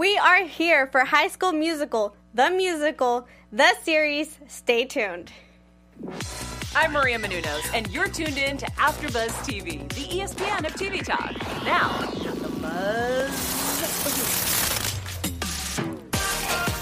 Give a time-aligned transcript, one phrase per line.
[0.00, 4.38] We are here for High School Musical, the musical, the series.
[4.48, 5.30] Stay tuned.
[6.74, 11.36] I'm Maria Menounos, and you're tuned in to AfterBuzz TV, the ESPN of TV talk.
[11.66, 13.36] Now, the buzz.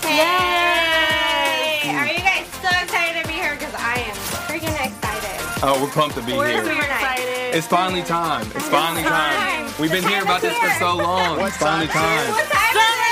[0.04, 1.90] Yay!
[1.90, 3.56] Are you guys so excited to be here?
[3.56, 4.14] Because I am
[4.46, 5.64] freaking excited.
[5.64, 6.64] Oh, we're pumped to be We're here.
[6.64, 7.56] super excited.
[7.56, 8.46] It's finally time.
[8.54, 9.66] It's finally time.
[9.66, 9.74] time.
[9.80, 11.40] We've been The hearing time about this for so long.
[11.40, 12.30] It's finally time.
[12.30, 13.07] What time is it?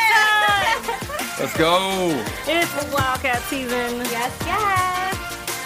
[1.39, 2.25] Let's go.
[2.47, 3.97] It's Wildcat season.
[4.07, 5.15] Yes, yes.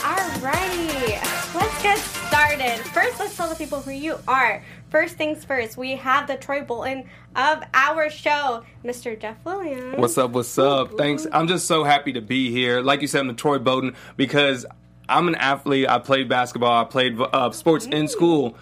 [0.03, 1.55] Alrighty.
[1.55, 2.79] Let's get started.
[2.87, 4.65] First, let's tell the people who you are.
[4.89, 7.05] First things first, we have the Troy Bolton
[7.37, 9.17] of our show, Mr.
[9.17, 9.97] Jeff Williams.
[9.97, 10.33] What's up?
[10.33, 10.99] What's up?
[10.99, 11.29] Thanks.
[11.31, 12.81] I'm just so happy to be here.
[12.81, 14.67] Like you said, I'm the Troy Bolton because
[15.09, 15.89] I'm an athlete.
[15.89, 16.81] I played basketball.
[16.81, 18.57] I played uh, sports in school,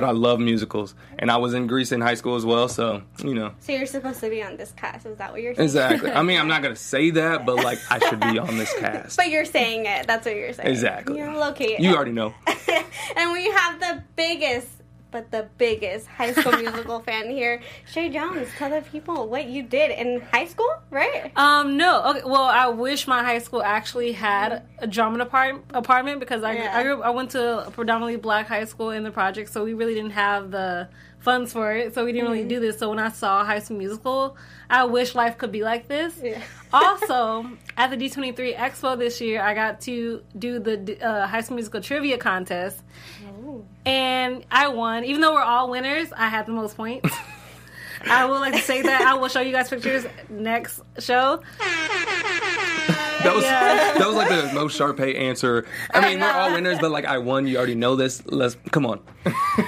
[0.00, 0.94] but I love musicals.
[1.18, 2.68] And I was in Grease in high school as well.
[2.68, 3.52] So you know.
[3.60, 5.06] So you're supposed to be on this cast.
[5.06, 5.64] Is that what you're saying?
[5.64, 6.10] Exactly.
[6.10, 9.16] I mean, I'm not gonna say that, but like, I should be on this cast.
[9.16, 10.06] But you're saying it.
[10.06, 10.68] That's what you're saying.
[10.68, 11.16] Exactly.
[11.16, 11.80] You're located.
[11.80, 12.34] You already know.
[13.16, 14.68] and we have the biggest,
[15.10, 17.60] but the biggest High School Musical fan here,
[17.92, 18.48] Chae Jones.
[18.58, 21.32] Tell the people what you did in high school, right?
[21.36, 22.02] Um, no.
[22.10, 22.22] Okay.
[22.24, 26.76] Well, I wish my high school actually had a drama apart- apartment because I Yeah.
[26.76, 29.74] I, grew, I went to a predominantly black high school in the project, so we
[29.74, 31.94] really didn't have the funds for it.
[31.94, 32.78] So we didn't really do this.
[32.78, 34.36] So when I saw High School Musical,
[34.70, 36.14] I wish life could be like this.
[36.22, 36.40] Yeah.
[36.72, 41.56] also, at the D23 Expo this year, I got to do the uh, High School
[41.56, 42.80] Musical trivia contest.
[43.86, 45.04] And I won.
[45.04, 47.08] Even though we're all winners, I had the most points.
[48.08, 49.00] I would like to say that.
[49.00, 51.42] I will show you guys pictures next show.
[53.26, 53.92] That was Yeah.
[53.98, 55.66] that was like the most Sharpay answer.
[55.92, 57.46] I mean, we're all winners, but like I won.
[57.46, 58.24] You already know this.
[58.26, 59.00] Let's come on.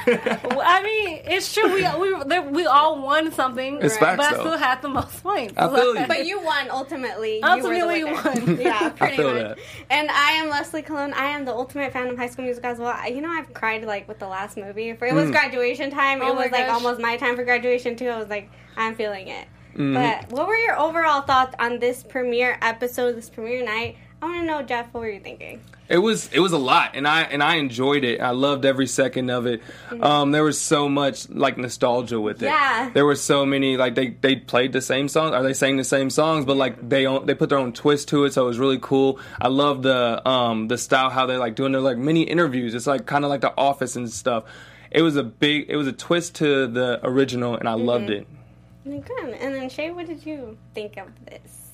[0.06, 1.72] Well, I mean, it's true.
[1.74, 5.54] We we we all won something, It's facts, but I still had the most points.
[5.56, 6.06] I feel you.
[6.06, 7.42] But you won ultimately.
[7.42, 8.60] Ultimately you won.
[8.60, 9.42] Yeah, pretty feel much.
[9.42, 9.58] that.
[9.90, 11.12] And I am Leslie Colon.
[11.14, 12.94] I am the ultimate fan of High School Musical as well.
[12.96, 14.92] I- You know, I've cried like with the last movie.
[14.92, 15.32] For it was Mm.
[15.32, 16.20] graduation time.
[16.22, 18.08] Oh it my was like almost my time for graduation too.
[18.08, 19.46] I was like, I'm feeling it.
[19.74, 19.94] Mm-hmm.
[19.94, 23.96] But what were your overall thoughts on this premiere episode, this premiere night?
[24.20, 25.60] I want to know, Jeff, what were you thinking?
[25.88, 28.20] It was it was a lot, and I and I enjoyed it.
[28.20, 29.62] I loved every second of it.
[30.02, 32.46] Um, there was so much like nostalgia with it.
[32.46, 32.90] Yeah.
[32.92, 35.84] There were so many like they they played the same songs, or they sang the
[35.84, 38.46] same songs, but like they own, they put their own twist to it, so it
[38.46, 39.18] was really cool.
[39.40, 42.74] I love the um the style how they're like doing their like mini interviews.
[42.74, 44.44] It's like kind of like The Office and stuff.
[44.90, 48.26] It was a big it was a twist to the original, and I loved it.
[48.88, 49.34] Good.
[49.34, 51.72] And then Chae, what did you think of this?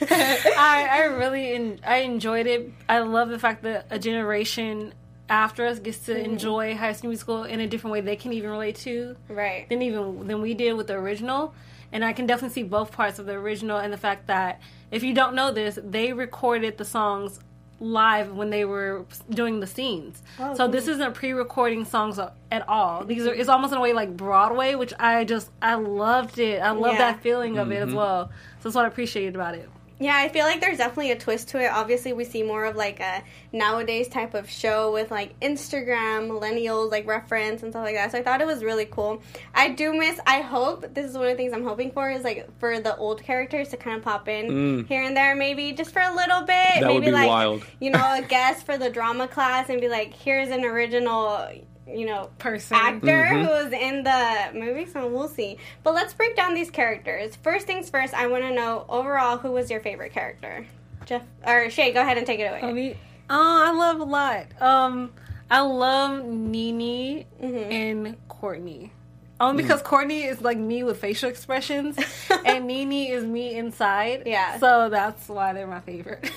[0.00, 2.72] I I really en- I enjoyed it.
[2.88, 4.94] I love the fact that a generation
[5.28, 6.32] after us gets to mm-hmm.
[6.32, 9.68] enjoy High School Musical in a different way they can even relate to right.
[9.68, 11.54] than even than we did with the original.
[11.92, 14.60] And I can definitely see both parts of the original and the fact that
[14.90, 17.40] if you don't know this, they recorded the songs
[17.80, 20.22] live when they were doing the scenes.
[20.38, 23.04] Oh, so this isn't pre-recording songs at all.
[23.04, 26.60] These are it's almost in a way like Broadway, which I just I loved it.
[26.60, 27.12] I love Yeah.
[27.12, 27.96] that feeling of it as mm-hmm.
[27.96, 28.26] well.
[28.60, 29.68] So that's what I appreciated about it.
[30.00, 31.72] Yeah, I feel like there's definitely a twist to it.
[31.72, 33.22] Obviously, we see more of like a
[33.52, 38.12] nowadays type of show with like Instagram, millennials, like reference and stuff like that.
[38.12, 39.20] So I thought it was really cool.
[39.54, 42.22] I do miss, I hope, this is one of the things I'm hoping for is
[42.22, 45.92] like for the old characters to kind of pop in here and there, maybe just
[45.92, 46.54] for a little bit.
[46.54, 46.80] Mm.
[46.80, 47.64] That maybe would be like, wild.
[47.80, 51.48] you know, a guest for the drama class and be like, here's an original,
[51.88, 52.76] you know, Person.
[52.76, 53.42] actor Mm-hmm.
[53.44, 55.56] who was in the movie, so we'll see.
[55.82, 57.36] But let's break down these characters.
[57.36, 60.66] First things first, I want to know overall who was your favorite character?
[61.06, 62.60] Jeff or Chae, go ahead and take it away.
[62.62, 62.96] I mean,
[63.30, 64.46] oh, I love a lot.
[64.60, 65.10] Um,
[65.50, 67.72] I love nini Mm-hmm.
[67.72, 68.92] and Courtney.
[69.40, 71.96] Only because Courtney is like me with facial expressions,
[72.44, 74.24] and Nini is me inside.
[74.26, 74.58] Yeah.
[74.58, 76.28] So that's why they're my favorite.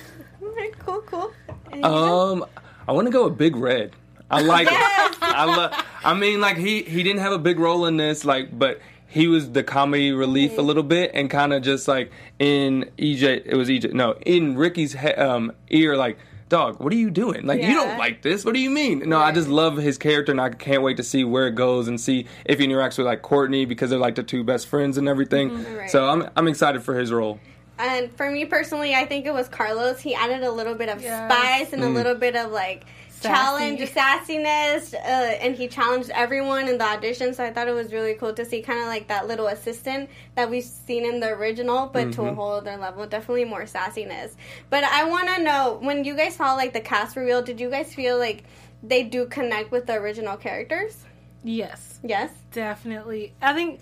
[0.42, 1.32] Okay, cool, cool.
[1.72, 2.46] And Um,
[2.88, 3.94] I want to go with Big Red.
[4.32, 5.18] I like it.
[5.22, 5.86] I love.
[6.04, 9.28] I mean, like he he didn't have a big role in this, like, but he
[9.28, 13.56] was the comedy relief a little bit, and kind of just like in EJ, it
[13.56, 16.18] was EJ, no, in Ricky's he, um ear, like.
[16.50, 17.46] Dog, what are you doing?
[17.46, 18.44] Like, you don't like this.
[18.44, 19.08] What do you mean?
[19.08, 21.88] No, I just love his character, and I can't wait to see where it goes
[21.88, 24.98] and see if he interacts with like Courtney because they're like the two best friends
[24.98, 25.64] and everything.
[25.78, 25.90] Right.
[25.90, 27.40] So I'm I'm excited for his role.
[27.80, 30.02] And for me personally, I think it was Carlos.
[30.02, 31.32] He added a little bit of Yes.
[31.32, 32.84] spice and a little bit of like
[33.22, 37.34] challenge, sassiness, uh, and he challenged everyone in the audition.
[37.34, 40.10] So I thought it was really cool to see kind of like that little assistant
[40.36, 43.06] that we've seen in the original, but to a whole other level.
[43.08, 44.36] Definitely more sassiness.
[44.70, 47.70] But I want to know when you guys saw like the cast reveal, did you
[47.70, 48.44] guys feel like
[48.84, 51.06] they do connect with the original characters?
[51.44, 52.00] yes.
[52.04, 52.32] Yes.
[52.52, 53.34] Definitely.
[53.42, 53.80] I think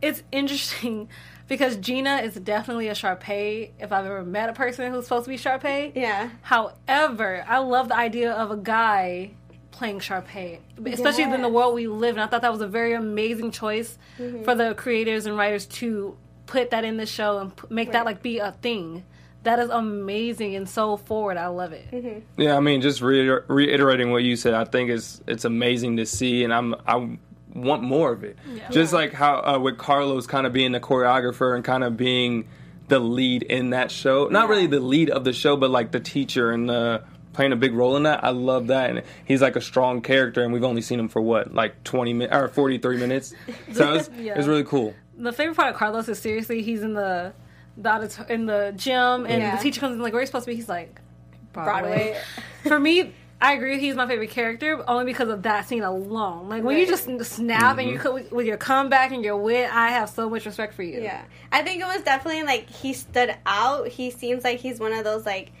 [0.00, 1.08] it's interesting.
[1.48, 3.70] Because Gina is definitely a Sharpay.
[3.80, 6.30] If I've ever met a person who's supposed to be Sharpay, Yeah.
[6.42, 9.30] However, I love the idea of a guy
[9.70, 12.22] playing Sharpay, especially in the world we live in.
[12.22, 14.42] I thought that was a very amazing choice Mm-hmm.
[14.44, 16.16] for the creators and writers to
[16.46, 19.04] put that in the show and p- make that like be a thing.
[19.44, 21.36] That is amazing and so forward.
[21.36, 21.88] I love it.
[21.92, 22.42] Mm-hmm.
[22.42, 26.06] Yeah, I mean, just reiter- reiterating what you said, I think it's it's amazing to
[26.06, 27.16] see, and I'm I
[27.54, 28.38] want more of it.
[28.70, 32.48] Just like how uh, with Carlos kind of being the choreographer and kind of being
[32.88, 34.28] the lead in that show.
[34.28, 37.02] Not really the lead of the show, but like the teacher and the
[37.32, 38.24] playing a big role in that.
[38.24, 41.20] I love that, and he's like a strong character, and we've only seen him for
[41.22, 43.34] what like 20 minutes or 43 minutes,
[43.72, 44.36] so it's Yeah.
[44.38, 44.94] it's really cool.
[45.16, 47.32] The favorite part of Carlos is seriously he's in the
[47.76, 49.56] the audit- in the gym and Yeah.
[49.56, 50.56] the teacher comes in like where are you supposed to be?
[50.56, 51.00] He's like
[51.52, 52.16] Broadway.
[52.64, 53.78] For me, I agree.
[53.78, 56.48] He's my favorite character only because of that scene alone.
[56.48, 58.28] Like when you just snap and you mm-hmm.
[58.28, 61.00] co- with your comeback and your wit, I have so much respect for you.
[61.00, 61.22] Yeah.
[61.52, 63.88] I think it was definitely like he stood out.
[63.88, 65.52] He seems like he's one of those like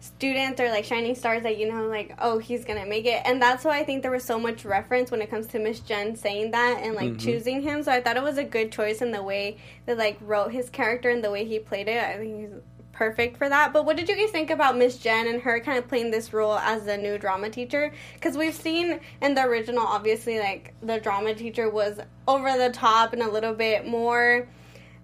[0.00, 3.40] students or like shining stars that you know like oh he's gonna make it and
[3.40, 6.16] that's why i think there was so much reference when it comes to miss Jenn
[6.16, 7.18] saying that and like mm-hmm.
[7.18, 10.16] choosing him so i thought it was a good choice in the way that like
[10.22, 12.60] wrote his character and the way he played it i think he's
[13.00, 15.78] perfect for that but what did you guys think about miss Jenn and her kind
[15.78, 19.86] of playing this role as the new drama teacher because we've seen in the original
[19.86, 21.98] obviously like the drama teacher was
[22.28, 24.46] over the top and a little bit more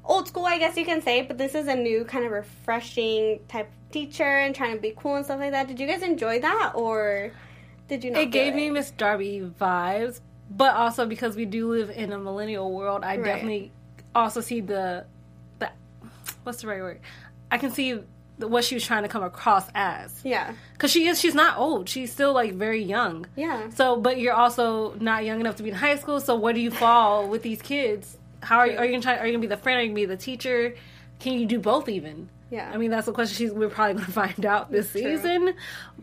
[0.09, 3.41] old school, I guess you can say, but this is a new kind of refreshing
[3.49, 5.67] type of teacher and trying to be cool and stuff like that.
[5.69, 7.33] Did you guys enjoy that or
[7.89, 8.23] did you not?
[8.23, 10.21] It gave feel me Miss Darbus vibes,
[10.51, 13.25] but also because we do live in a millennial world, I Right.
[13.25, 13.73] definitely
[14.15, 15.07] also see the
[15.59, 15.71] the
[16.45, 17.01] what's the right word?
[17.51, 18.01] I can see
[18.39, 20.21] what she was trying to come across as.
[20.25, 20.53] Yeah.
[20.75, 21.89] Because she is, she's not old.
[21.89, 23.27] She's still like very young.
[23.37, 23.71] Yeah.
[23.71, 26.21] So, but you're also not young enough to be in high school.
[26.21, 28.19] So, where do you fall with these kids?
[28.43, 28.77] How are you?
[28.79, 29.17] Are you gonna try?
[29.17, 29.79] Are you gonna be the friend?
[29.79, 30.75] Are you gonna be the teacher?
[31.19, 31.89] Can you do both?
[31.89, 32.29] Even.
[32.51, 32.71] Yeah.
[32.73, 35.01] I mean, that's the question she's we're probably gonna find out this True.
[35.03, 35.55] season.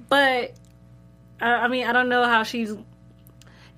[0.10, 0.54] But
[1.42, 2.74] uh, I mean, I don't know how she's.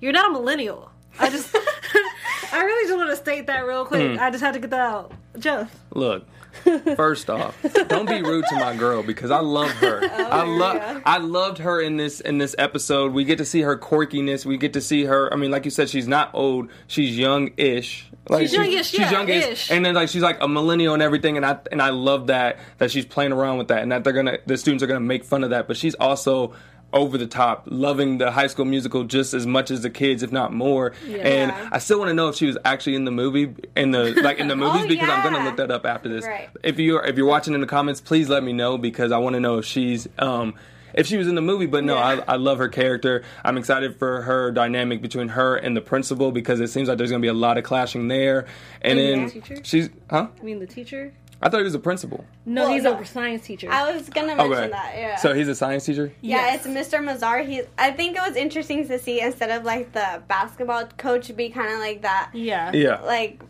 [0.00, 0.90] You're not a millennial.
[1.18, 1.54] I just.
[2.52, 4.18] I really just want to state that real quick.
[4.18, 5.12] I just had to get that out.
[5.38, 5.74] Jeff.
[5.92, 6.26] Look,
[6.96, 7.56] first off,
[7.88, 10.00] don't be rude to my girl because I love her.
[10.02, 11.02] Oh, I love.
[11.04, 13.12] I loved her in this in this episode.
[13.12, 14.44] We get to see her quirkiness.
[14.44, 15.32] We get to see her.
[15.32, 16.70] I mean, like you said, she's not old.
[16.86, 18.10] She's young-ish.
[18.28, 19.70] Like, She's youngish, She's yeah, youngish, ish.
[19.70, 21.36] and then like she's like a millennial and everything.
[21.36, 24.12] And I and I love that that she's playing around with that, and that they're
[24.12, 25.68] gonna the students are gonna make fun of that.
[25.68, 26.52] But she's also
[26.96, 30.32] over the top, loving the High School Musical just as much as the kids, if
[30.32, 30.92] not more.
[31.08, 34.20] And I still want to know if she was actually in the movie in the
[34.22, 36.24] like in the movies Oh, because I'm gonna look that up after this.
[36.26, 36.48] Right.
[36.62, 39.34] If you're if you're watching in the comments, please let me know because I want
[39.34, 40.54] to know if she's um
[40.94, 41.66] if she was in the movie.
[41.66, 42.22] But no, Yeah.
[42.26, 43.22] I, I love her character.
[43.44, 47.10] I'm excited for her dynamic between her and the principal because it seems like there's
[47.10, 48.46] gonna be a lot of clashing there.
[48.82, 49.04] And Yeah.
[49.04, 49.56] then Teacher?
[49.62, 50.28] she's huh?
[50.40, 51.12] I mean, the teacher.
[51.42, 52.24] I thought he was a principal.
[52.46, 52.94] No, Well, he's no.
[52.98, 53.68] a science teacher.
[53.70, 54.68] I was gonna mention Okay.
[54.70, 54.94] that.
[54.96, 55.16] Yeah.
[55.16, 56.12] So he's a science teacher.
[56.22, 56.66] yeah, Yes.
[56.66, 56.98] it's Mr.
[57.00, 57.44] Mazzara.
[57.46, 61.50] He, I think it was interesting to see instead of like the basketball coach be
[61.50, 62.72] kind of like that, yeah.
[62.72, 63.00] Yeah.
[63.02, 63.40] like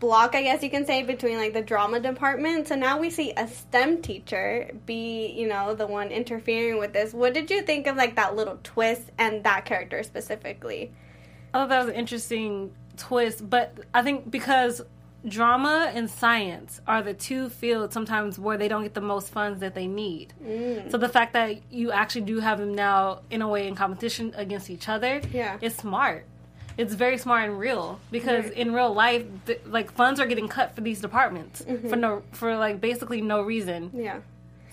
[0.00, 2.68] block, I guess you can say, between like the drama department.
[2.68, 7.14] So now we see a STEM teacher be, you know, the one interfering with this.
[7.14, 10.90] What did you think of like that little twist and that character specifically?
[11.54, 14.82] I thought that was an interesting twist, but I think because
[15.28, 19.60] drama and science are the two fields sometimes where they don't get the most funds
[19.60, 20.32] that they need.
[20.44, 20.90] Mm.
[20.90, 24.32] So the fact that you actually do have them now in a way in competition
[24.36, 25.58] against each other, Yeah.
[25.60, 26.24] is smart.
[26.78, 28.52] It's very smart and real because Right.
[28.52, 31.88] in real life, th- like funds are getting cut for these departments Mm-hmm.
[31.88, 33.90] for no for like basically no reason.
[33.94, 34.18] Yeah.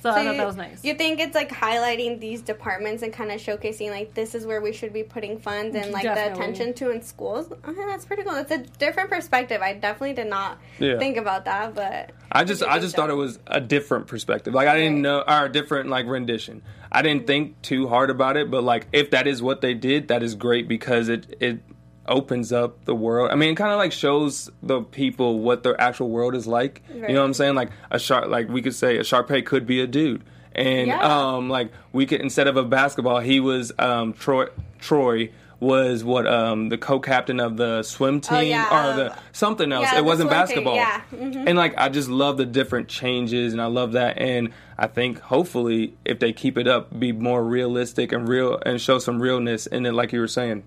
[0.04, 0.84] So, I thought you, that was nice.
[0.84, 4.60] You think it's like highlighting these departments and kind of showcasing like this is where
[4.60, 6.30] we should be putting funds and like Definitely.
[6.34, 7.50] the attention to in schools?
[7.54, 8.34] Okay, that's pretty cool.
[8.34, 9.62] That's a different perspective.
[9.62, 11.00] I definitely did not Yeah.
[11.00, 13.02] think about that, but I just I just so?
[13.02, 14.54] thought it was a different perspective.
[14.54, 16.64] Like I didn't know or a different like rendition.
[16.92, 20.10] I didn't think too hard about it, but like if that is what they did,
[20.10, 21.60] that is great because it it
[22.08, 23.32] opens up the world.
[23.32, 26.82] I mean, it kind of like shows the people what their actual world is like.
[26.94, 27.56] You know what I'm saying?
[27.56, 30.24] Like a sharp like we could say a Sharpay could be a dude.
[30.56, 31.00] And Yeah.
[31.36, 34.48] um like we could instead of a basketball, he was um Troy
[34.80, 35.30] Troy
[35.60, 39.88] was what um the co-captain of the swim team Oh, yeah, or the something else.
[39.94, 40.76] yeah, it wasn't swim team, basketball.
[40.76, 41.02] yeah.
[41.16, 41.44] Mhm.
[41.48, 45.20] And like I just love the different changes and I love that and I think
[45.22, 49.66] hopefully if they keep it up be more realistic and real and show some realness
[49.68, 50.64] in it like you were saying.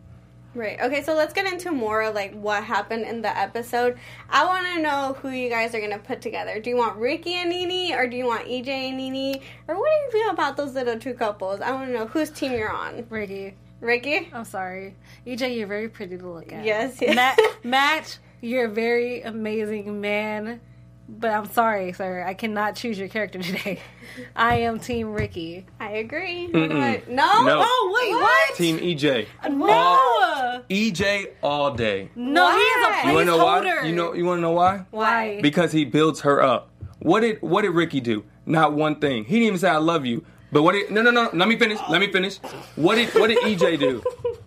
[0.56, 0.80] Right.
[0.80, 3.98] Okay, so let's get into more of like what happened in the episode.
[4.30, 6.58] I want to know who you guys are going to put together.
[6.60, 9.42] Do you want Ricky and Nini or do you want EJ and Nini?
[9.68, 11.60] Or what do you feel about those little two couples?
[11.60, 13.06] I want to know whose team you're on.
[13.10, 14.30] Ricky, Ricky?
[14.32, 14.94] I'm sorry.
[15.26, 16.64] EJ, you're very pretty to look at.
[16.64, 17.14] Yes, yes.
[17.14, 20.60] Matt, Matt, you're a very amazing man.
[21.08, 22.24] But I'm sorry, sir.
[22.26, 23.80] I cannot choose your character today.
[24.34, 25.66] I am Team Ricky.
[25.80, 26.48] I agree.
[26.48, 26.62] No?
[27.08, 27.62] No.
[27.64, 28.56] Oh wait, what?
[28.56, 29.26] Team EJ.
[29.42, 32.10] Uh, no, EJ all day.
[32.14, 33.02] no, he is a Why?
[33.06, 33.82] You wanna know why?
[33.86, 34.84] You know you wanna know why?
[34.90, 35.40] why?
[35.40, 36.70] Because he builds her up.
[37.00, 38.24] What did what did Ricky do?
[38.46, 39.24] Not one thing.
[39.24, 40.24] He didn't even say I love you.
[40.52, 41.78] But what did no no no let me finish.
[41.88, 42.38] Let me finish.
[42.76, 44.02] What did what did EJ do?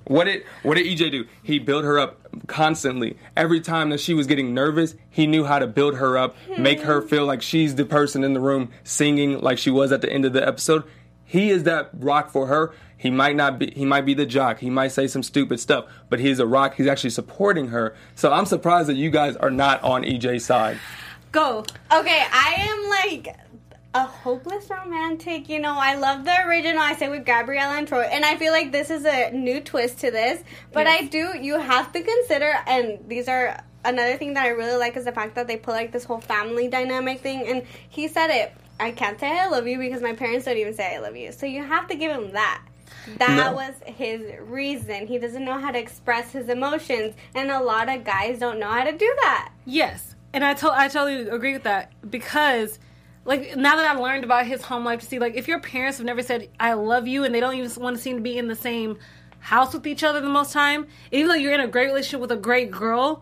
[0.05, 1.25] What did what did EJ do?
[1.43, 3.17] He built her up constantly.
[3.35, 6.81] Every time that she was getting nervous, he knew how to build her up, make
[6.81, 10.11] her feel like she's the person in the room singing like she was at the
[10.11, 10.83] end of the episode.
[11.25, 12.73] He is that rock for her.
[12.97, 14.59] He might not be he might be the jock.
[14.59, 16.75] He might say some stupid stuff, but he's a rock.
[16.75, 17.95] He's actually supporting her.
[18.15, 20.79] So I'm surprised that you guys are not on EJ's side.
[21.31, 21.59] Go.
[21.93, 23.35] Okay, I am like
[23.93, 25.49] a hopeless romantic.
[25.49, 26.81] You know, I love the original.
[26.81, 29.99] I say with Gabriella and Troy, and I feel like this is a new twist
[29.99, 30.43] to this.
[30.71, 31.01] But Yes.
[31.01, 31.37] I do.
[31.37, 35.11] You have to consider, and these are another thing that I really like is the
[35.11, 37.47] fact that they put like this whole family dynamic thing.
[37.47, 38.53] And he said it.
[38.79, 41.31] I can't say I love you because my parents don't even say I love you.
[41.33, 42.61] So you have to give him that.
[43.17, 43.53] That No.
[43.53, 45.07] was his reason.
[45.07, 48.69] He doesn't know how to express his emotions, and a lot of guys don't know
[48.69, 49.51] how to do that.
[49.65, 52.77] Yes, and I to- I totally agree with that because,
[53.25, 55.97] like, now that I've learned about his home life, to see like if your parents
[55.97, 58.37] have never said "I love you" and they don't even want to seem to be
[58.37, 58.97] in the same
[59.39, 62.31] house with each other the most time, even though you're in a great relationship with
[62.31, 63.21] a great girl,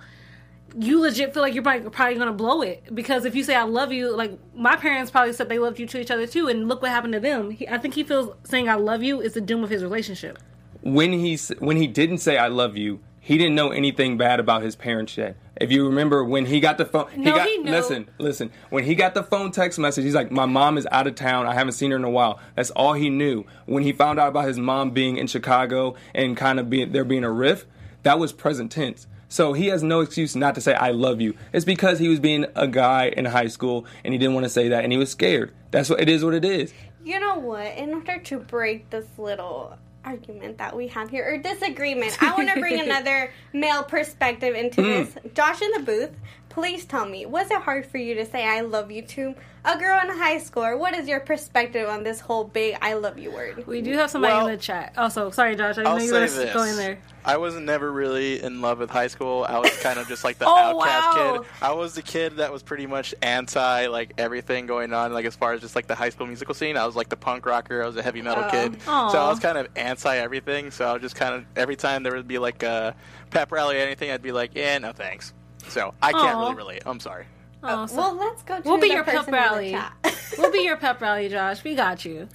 [0.77, 3.63] you legit feel like you're probably, probably gonna blow it because if you say "I
[3.63, 6.67] love you," like my parents probably said they loved you to each other too, and
[6.67, 7.51] look what happened to them.
[7.51, 10.39] He, I think he feels saying "I love you" is the doom of his relationship.
[10.81, 14.61] when he when he didn't say I love you, he didn't know anything bad about
[14.61, 15.35] his parents yet.
[15.59, 17.71] If you remember when he got the phone, he No, got he knew.
[17.71, 18.51] listen, listen.
[18.69, 21.47] When he got the phone text message, he's like, "My mom is out of town.
[21.47, 23.45] I haven't seen her in a while." That's all he knew.
[23.65, 27.03] When he found out about his mom being in Chicago and kind of being there
[27.03, 27.65] being a rift,
[28.03, 29.07] that was present tense.
[29.29, 31.33] So he has no excuse not to say I love you.
[31.51, 34.49] It's because he was being a guy in high school and he didn't want to
[34.49, 35.51] say that and he was scared.
[35.71, 36.23] That's what it is.
[36.23, 36.73] What it is.
[37.03, 37.75] You know what?
[37.77, 42.49] In order to break this little argument that we have here or disagreement, I want
[42.49, 45.13] to bring another male perspective into this.
[45.13, 45.27] Hmm.
[45.33, 46.11] Josh in the booth,
[46.57, 49.77] please tell me, was it hard for you to say I love you to a
[49.77, 50.63] girl in high school?
[50.65, 53.67] Or what is your perspective on this whole big I love you word?
[53.67, 54.93] We do have somebody Well- in the chat.
[54.97, 55.77] Also, sorry, Josh.
[55.77, 56.53] I I'll know you say were this.
[56.55, 56.97] go there.
[57.23, 59.45] I was never really in love with high school.
[59.47, 61.37] I was kind of just like the Oh, outcast wow.
[61.37, 61.47] kid.
[61.61, 65.35] I was the kid that was pretty much anti like everything going on, like as
[65.35, 66.75] far as just like the high school musical scene.
[66.75, 67.83] I was like the punk rocker.
[67.83, 68.49] I was a heavy metal Oh.
[68.49, 68.77] kid.
[68.87, 69.09] Aw.
[69.09, 70.71] So I was kind of anti everything.
[70.71, 72.95] So I was just kind of every time there would be like a
[73.29, 75.33] pep rally or anything, I'd be like, yeah, no thanks.
[75.69, 76.39] So I can't Aw.
[76.41, 76.83] really relate.
[76.85, 77.25] I'm sorry.
[77.63, 79.71] Oh, so- well, let's go to We'll be the your pep in the rally.
[79.71, 79.93] chat.
[80.37, 81.63] we'll be your pep rally, Josh.
[81.63, 82.27] We got you.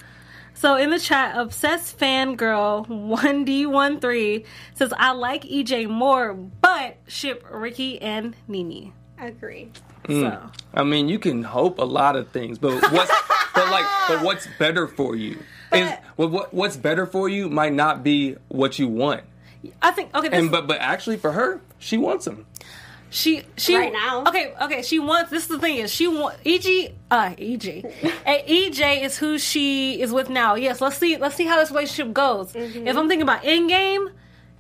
[0.55, 6.35] So in the chat, obsessed fangirl one D one three says I like EJ more,
[6.35, 8.93] but ship Ricky and Nini.
[9.19, 9.71] Agree.
[10.07, 10.47] So hmm.
[10.75, 13.13] I mean, you can hope a lot of things, but what's
[13.55, 15.39] but like but what's better for you?
[15.73, 19.23] Is well, what what's better for you might not be what you want.
[19.81, 20.29] I think okay.
[20.29, 22.47] This, And but but actually for her, she wants him.
[23.13, 24.25] She she Right now.
[24.27, 24.81] Okay, okay.
[24.81, 25.31] She wants.
[25.31, 27.85] This is the thing is she want EJ uh EJ
[28.27, 30.55] and EJ is who she is with now.
[30.55, 30.81] Yes.
[30.81, 31.19] Let's see.
[31.19, 32.55] Let's see how this relationship goes.
[32.55, 32.89] Mm-hmm.
[32.89, 34.09] If I'm thinking about in game,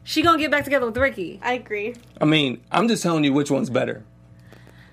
[0.04, 1.40] she gonna get back together with Ricky.
[1.42, 1.94] I agree.
[2.20, 4.04] I mean, I'm just telling you which one's better.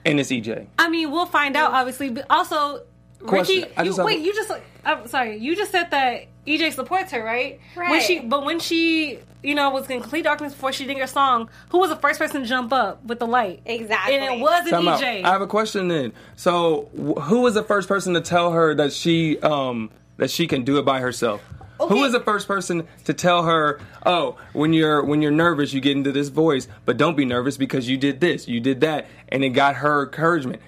[0.05, 0.67] And it's EJ.
[0.79, 2.09] I mean, we'll find out, obviously.
[2.09, 2.83] But also,
[3.25, 3.63] Question.
[3.63, 4.51] Ricky, you, just wait, you just
[4.85, 7.59] I'm sorry, you just said that EJ supports her, right?
[7.75, 8.01] When Right.
[8.03, 11.49] she, but when she, you know, was in complete darkness before she did her song,
[11.69, 13.61] who was the first person to jump up with the light?
[13.65, 14.15] Exactly.
[14.15, 14.99] and it wasn't Time out.
[15.01, 15.23] EJ.
[15.23, 16.11] I have a question then.
[16.35, 20.47] So, wh- who was the first person to tell her that she um that she
[20.47, 21.41] can do it by herself?
[21.79, 25.79] Who was the first person to tell her, "Oh, when you're when you're nervous, you
[25.79, 29.05] get into this voice, but don't be nervous because you did this, you did that,"
[29.29, 30.61] and it got her encouragement.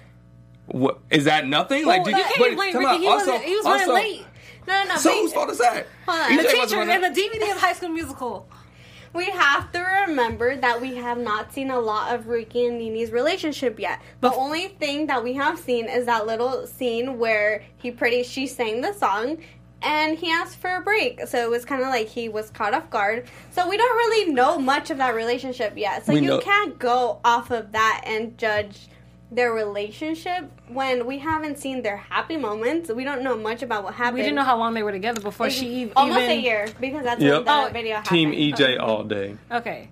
[0.66, 1.46] What is that?
[1.46, 1.86] Nothing?
[1.86, 2.86] Well, do you can't wait, blame Ricky.
[2.86, 3.00] out.
[3.00, 3.42] He wasn't.
[3.44, 4.24] He was running also- late.
[4.66, 4.96] No, no, no.
[4.96, 5.86] So but- whose fault is that?
[6.06, 6.30] Hold on.
[6.30, 8.48] The wasn't teacher running- and the DVD of High School Musical.
[9.14, 13.10] We have to remember that we have not seen a lot of Ricky and Nini's
[13.10, 14.00] relationship yet.
[14.20, 18.22] The But- only thing that we have seen is that little scene where he pretty
[18.22, 19.36] she sang the song
[19.82, 21.26] and he asked for a break.
[21.26, 23.26] So it was kind of like he was caught off guard.
[23.50, 26.06] So we don't really know much of that relationship yet.
[26.06, 28.88] So We you know- can't go off of that and judge
[29.32, 32.90] their relationship when we haven't seen their happy moments.
[32.92, 34.16] We don't know much about what happened.
[34.16, 35.92] We didn't know how long they were together before she even.
[35.96, 37.32] almost a year because that's Yep.
[37.36, 38.08] when the Oh, video happened.
[38.10, 39.36] Team EJ all day.
[39.50, 39.88] Okay.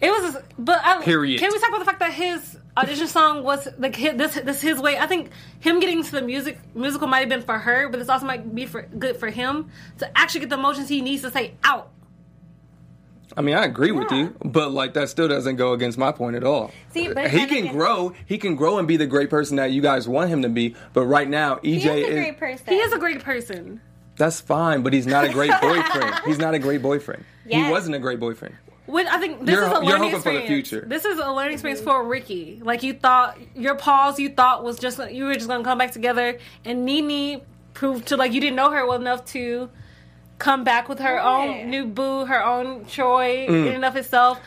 [0.00, 1.40] It was, but I, Period.
[1.40, 4.60] Can we talk about the fact that his audition song was like his, this this
[4.62, 4.96] his way?
[4.96, 8.08] I think him getting to the music musical might have been for her, but this
[8.08, 11.30] also might be for good for him to actually get the emotions he needs to
[11.32, 11.90] say out.
[13.38, 16.34] I mean, I agree with you, but like that still doesn't go against my point
[16.34, 16.72] at all.
[16.92, 18.12] See, but he can again- grow.
[18.26, 20.74] He can grow and be the great person that you guys want him to be.
[20.92, 22.66] But right now, EJ He is a is great person.
[22.66, 23.80] He is a great person.
[24.16, 26.14] that's fine, but he's not a great boyfriend.
[26.26, 27.24] he's not a great boyfriend.
[27.48, 28.56] He wasn't a great boyfriend.
[28.86, 30.68] When I think this You're- is a you're learning hoping for the experience.
[30.70, 30.86] future.
[30.88, 32.58] This is a learning experience for Ricky.
[32.62, 35.92] Like you thought, your pause you thought was just you were just gonna come back
[35.92, 39.68] together, and Nini proved to like you didn't know her well enough to
[40.38, 41.60] come back with her Right.
[41.62, 43.66] own new boo, her own Troy Mm.
[43.68, 44.38] in and of itself.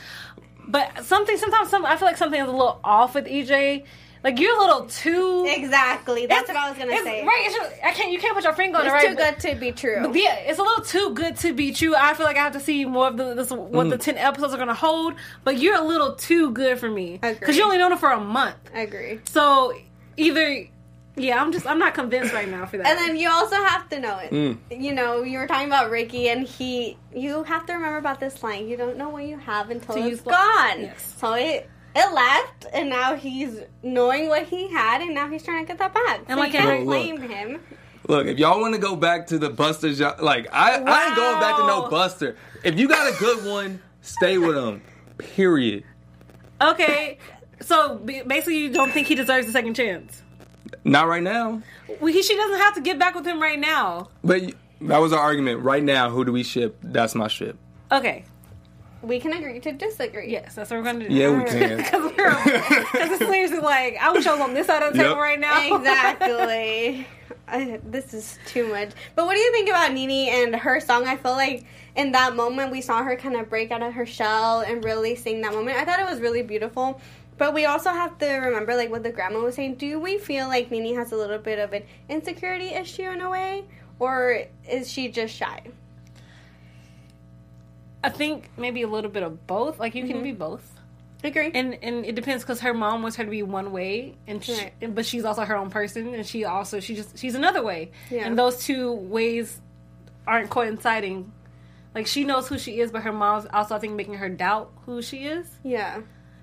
[0.68, 3.84] But something sometimes some I feel like something is a little off with EJ.
[4.24, 5.46] Like you're a little too.
[5.50, 6.28] Exactly.
[6.28, 7.26] That's what I was gonna it's- say.
[7.26, 7.42] Right?
[7.48, 8.12] It's just, I can't.
[8.12, 8.94] You can't put your finger on It's it.
[8.94, 9.08] Right?
[9.10, 10.00] too but- good to be true.
[10.08, 11.96] but yeah, it's a little too good to be true.
[11.96, 13.90] I feel like I have to see more of the this, what Mm.
[13.90, 15.16] the ten episodes are going to hold.
[15.44, 18.20] But you're a little too good for me because you only known it for a
[18.20, 18.56] month.
[18.76, 19.20] I agree.
[19.28, 19.74] So
[20.18, 20.68] either,
[21.16, 22.88] yeah, I'm just I'm not convinced right now for that.
[22.88, 24.32] And then you also have to know it.
[24.32, 24.58] Mm.
[24.72, 26.98] You know, you were talking about Ricky, and he.
[27.14, 28.68] You have to remember about this line.
[28.68, 30.82] You don't know what you have until Till you it's sl- gone.
[30.82, 31.16] Yes.
[31.20, 35.66] So it it left, and now he's knowing what he had, and now he's trying
[35.66, 36.20] to get that back.
[36.20, 37.18] And so like you can't Well, look.
[37.20, 37.60] blame him.
[38.08, 41.16] Look, if y'all want to go back to the Buster, jo- like I, I ain't
[41.16, 42.36] going back to no Buster.
[42.64, 44.82] If you got a good one, stay with him.
[45.18, 45.84] Period.
[46.62, 47.18] okay,
[47.60, 50.22] so basically you don't think he deserves a second chance.
[50.84, 51.62] Not right now.
[52.00, 54.10] Well, he she doesn't have to get back with him right now.
[54.24, 55.62] But that was our argument.
[55.62, 56.78] Right now, who do we ship?
[56.82, 57.58] That's my ship.
[57.92, 58.24] Okay,
[59.02, 60.32] We can agree to disagree.
[60.32, 61.14] yes, that's what we're gonna do.
[61.14, 61.78] Yeah, we can.
[61.78, 62.12] Because
[63.12, 65.08] it's seriously like I wish I was on this side of the Yep.
[65.08, 65.76] table right now.
[65.78, 67.08] Exactly.
[67.48, 68.92] I, this is too much.
[69.16, 71.06] But what do you think about Nini and her song?
[71.06, 71.66] I feel like
[71.98, 75.16] in that moment we saw her kind of break out of her shell and really
[75.16, 75.78] sing that moment.
[75.78, 77.02] I thought it was really beautiful.
[77.42, 79.74] But we also have to remember, like what the grandma was saying.
[79.76, 83.32] Do we feel like Nini has a little bit of an insecurity issue in a
[83.32, 83.66] way,
[83.98, 85.64] or is she just shy?
[88.04, 89.80] I think maybe a little bit of both.
[89.80, 90.12] Like you Mm-hmm.
[90.14, 90.68] can be both.
[91.24, 91.50] Agree.
[91.56, 94.54] and and it depends because her mom wants her to be one way, and she,
[94.54, 94.94] Right.
[94.94, 98.28] but she's also her own person, and she also she just she's another way, Yeah.
[98.28, 99.60] and those two ways
[100.28, 101.32] aren't coinciding.
[101.96, 104.72] Like she knows who she is, but her mom's also I think making her doubt
[104.86, 105.48] who she is.
[105.64, 106.02] yeah.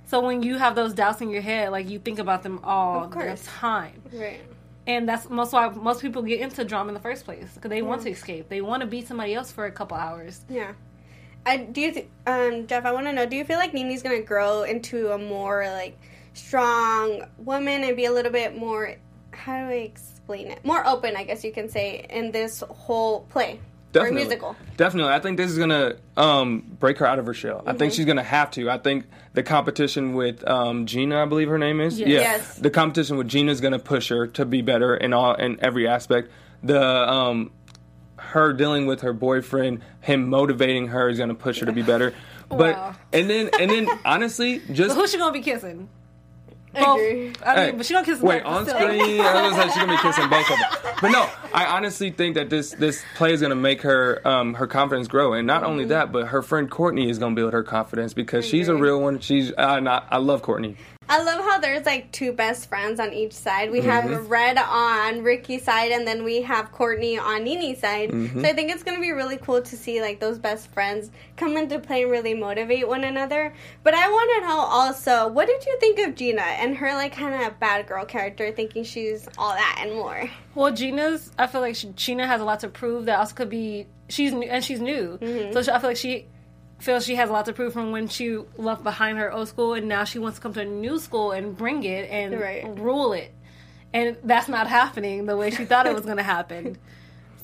[0.08, 3.08] So when you have those doubts in your head, like you think about them all
[3.08, 4.40] the time, Right.
[4.86, 7.82] and that's most why most people get into drama in the first place because they
[7.82, 8.48] want to escape.
[8.48, 10.40] They want to be somebody else for a couple hours.
[10.48, 10.72] Yeah.
[11.44, 14.02] I do you th- um Jeff, I want to know, do you feel like Nini's
[14.02, 15.98] going to grow into a more like
[16.32, 18.94] strong woman and be a little bit more
[19.32, 20.64] how do I explain it?
[20.64, 23.60] More open, I guess you can say in this whole play
[23.92, 24.16] Definitely.
[24.22, 24.56] or musical.
[24.76, 25.12] Definitely.
[25.12, 27.62] I think this is gonna um, break her out of her shell.
[27.66, 27.78] I Mm-hmm.
[27.78, 28.70] think she's gonna have to.
[28.70, 31.98] I think the competition with um, Gina, I believe her name is.
[31.98, 32.08] Yes.
[32.08, 32.20] Yeah.
[32.20, 32.54] Yes.
[32.58, 35.88] The competition with Gina is gonna push her to be better in all in every
[35.88, 36.30] aspect.
[36.62, 37.50] The um,
[38.16, 42.12] her dealing with her boyfriend, him motivating her is gonna push her to be better.
[42.50, 42.94] But Wow.
[43.12, 45.88] and then and then honestly, just But who's she gonna be kissing?
[46.82, 47.32] Agree.
[47.44, 48.20] I mean, Hey, but she don't kiss.
[48.20, 50.94] Wait, back, on screen, I was like, she's gonna be kissing both of them.
[51.00, 54.66] But no, I honestly think that this this play is gonna make her um, her
[54.66, 58.14] confidence grow, and not only that, but her friend Courtney is gonna build her confidence
[58.14, 59.20] because she's a real one.
[59.20, 60.76] She's I not I love Courtney.
[61.08, 63.70] I love how there's like two best friends on each side.
[63.70, 63.88] We Mm-hmm.
[63.88, 68.10] have Red on Ricky's side, and then we have Courtney on Nini's side.
[68.10, 68.40] Mm-hmm.
[68.42, 71.56] So I think it's gonna be really cool to see like those best friends come
[71.56, 73.54] into play and really motivate one another.
[73.82, 77.14] But I want to know also, what did you think of Gina and her like
[77.14, 80.28] kind of bad girl character, thinking she's all that and more?
[80.54, 81.30] Well, Gina's.
[81.38, 83.06] I feel like she, Gina has a lot to prove.
[83.06, 85.18] That also could be she's new and she's new.
[85.22, 85.52] Mm-hmm.
[85.52, 86.26] So she, I feel like she
[86.78, 89.74] feels she has a lot to prove from when she left behind her old school,
[89.74, 92.64] and now she wants to come to a new school and bring it and Right.
[92.78, 93.32] rule it.
[93.92, 96.76] And that's not happening the way she thought it was going to happen.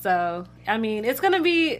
[0.01, 1.79] So I mean, it's going to be.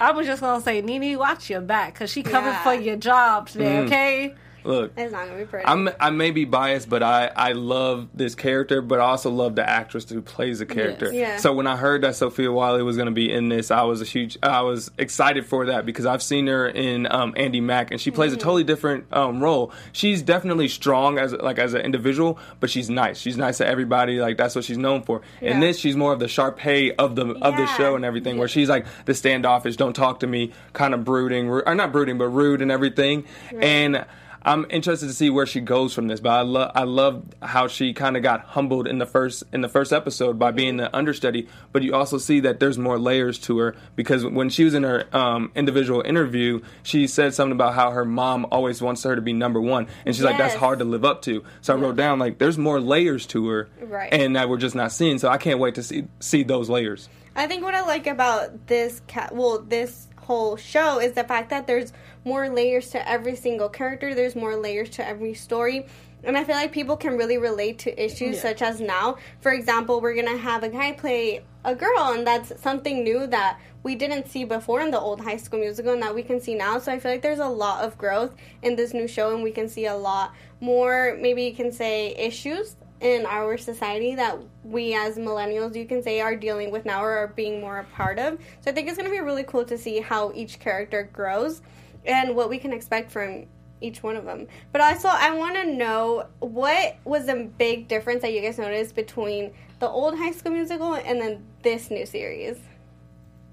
[0.00, 2.62] I was just gonna say, Nini, watch your back, cause she coming Yeah.
[2.64, 3.64] for your job today.
[3.82, 3.86] Mm.
[3.86, 4.34] Okay.
[4.68, 5.64] Look, It's not gonna be pretty.
[5.66, 9.54] I'm I may be biased, but I I love this character, but I also love
[9.56, 11.06] the actress who plays the character.
[11.06, 11.14] Yes.
[11.14, 11.36] Yeah.
[11.38, 14.02] So when I heard that Sofia Wylie was going to be in this, I was
[14.02, 17.90] a huge I was excited for that because I've seen her in um, Andi Mack,
[17.90, 18.40] and she plays Mm-hmm.
[18.40, 19.72] a totally different um, role.
[19.92, 23.18] She's definitely strong as like as an individual, but she's nice.
[23.18, 24.20] She's nice to everybody.
[24.20, 25.22] Like that's what she's known for.
[25.40, 28.48] In this, she's more of the Sharpay of the of the show and everything, where
[28.48, 32.28] she's like the standoffish, don't talk to me, kind of brooding, or not brooding, but
[32.28, 33.24] rude and everything.
[33.58, 34.04] And
[34.48, 37.68] I'm interested to see where she goes from this, but I love I love how
[37.68, 40.94] she kind of got humbled in the first in the first episode by being the
[40.96, 41.48] understudy.
[41.70, 44.84] But you also see that there's more layers to her because when she was in
[44.84, 49.20] her um, individual interview, she said something about how her mom always wants her to
[49.22, 51.44] be number one, and she's like that's hard to live up to.
[51.60, 54.12] So I wrote down like there's more layers to her, Right.
[54.12, 55.18] and that we're just not seeing.
[55.18, 57.08] So I can't wait to see see those layers.
[57.36, 61.48] I think what I like about this cat, well, this whole show is the fact
[61.48, 64.14] that there's more layers to every single character.
[64.14, 65.86] There's more layers to every story.
[66.22, 68.42] And I feel like people can really relate to issues Yeah.
[68.42, 69.16] such as now.
[69.40, 73.58] For example, we're gonna have a guy play a girl, and that's something new that
[73.82, 76.54] we didn't see before in the old High School Musical, and that we can see
[76.54, 76.78] now.
[76.78, 79.50] So I feel like there's a lot of growth in this new show, and we
[79.50, 81.16] can see a lot more.
[81.18, 86.20] Maybe you can say issues in our society that we as millennials, you can say,
[86.20, 88.38] are dealing with now or are being more a part of.
[88.60, 91.62] So I think it's gonna be really cool to see how each character grows
[92.04, 93.46] and what we can expect from
[93.80, 94.48] each one of them.
[94.72, 98.94] But also, I want to know what was the big difference that you guys noticed
[98.94, 102.58] between the old High School Musical and then this new series.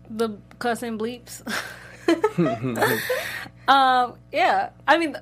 [0.10, 1.42] the cussing bleeps.
[3.68, 5.16] um, yeah, I mean,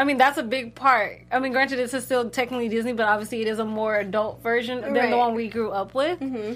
[0.00, 1.20] I mean that's a big part.
[1.30, 4.42] I mean, granted, this is still technically Disney, but obviously it is a more adult
[4.42, 5.10] version than Right.
[5.10, 6.54] the one we grew up with, mm-hmm.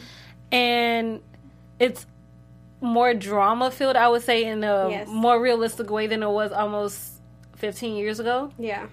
[0.51, 1.21] and
[1.79, 2.07] it's
[2.81, 3.97] more drama filled.
[3.97, 5.09] I would say in a Yes.
[5.09, 7.21] more realistic way than it was almost
[7.57, 8.51] 15 years ago.
[8.59, 8.87] Yeah.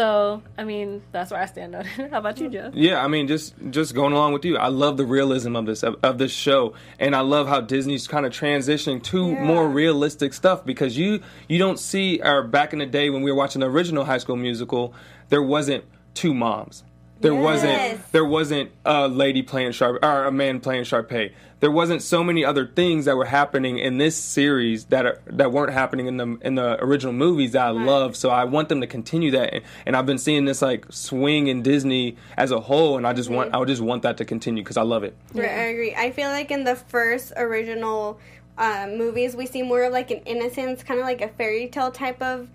[0.00, 1.88] So, I mean, that's where I stand on it.
[2.10, 2.72] How about you, Jeff?
[2.74, 5.82] Yeah, I mean, just just going along with you, I love the realism of this
[5.82, 9.44] of, of this show, and I love how Disney's kind of transitioning to Yeah.
[9.44, 13.30] more realistic stuff because you you don't see or back in the day when we
[13.30, 14.94] were watching the original High School Musical,
[15.28, 15.84] there wasn't
[16.14, 16.82] two moms.
[17.20, 17.42] There Yes.
[17.42, 21.32] wasn't there wasn't a lady playing Sharp or a man playing Sharpay.
[21.60, 25.52] There wasn't so many other things that were happening in this series that are, that
[25.52, 28.16] weren't happening in the in the original movies that I love.
[28.16, 31.48] So I want them to continue that, and, and I've been seeing this like swing
[31.48, 34.24] in Disney as a whole, and I just want I would just want that to
[34.24, 35.14] continue because I love it.
[35.34, 35.94] Right, I agree.
[35.94, 38.18] I feel like in the first original
[38.56, 41.90] um, movies, we see more of like an innocence, kind of like a fairy tale
[41.90, 42.48] type of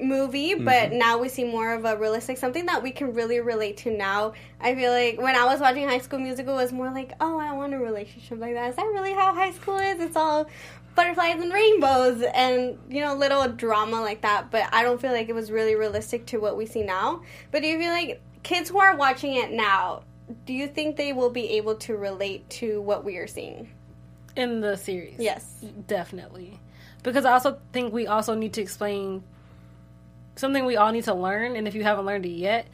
[0.00, 0.64] movie, mm-hmm.
[0.64, 3.90] but now we see more of a realistic something that we can really relate to
[3.90, 4.32] now.
[4.60, 7.38] I feel like when I was watching High School Musical, it was more like, oh,
[7.38, 8.70] I want a relationship like that.
[8.70, 10.00] Is that really how high school is?
[10.00, 10.46] It's all
[10.94, 15.28] butterflies and rainbows and you know little drama like that but i don't feel like
[15.28, 18.68] it was really realistic to what we see now but do you feel like kids
[18.68, 20.02] who are watching it now
[20.46, 23.68] do you think they will be able to relate to what we are seeing
[24.36, 25.16] In the series.
[25.18, 25.64] Yes.
[25.86, 26.60] Definitely.
[27.02, 29.22] Because I also think we also need to explain
[30.40, 32.66] something we all need to learn, and if you haven't learned it yet,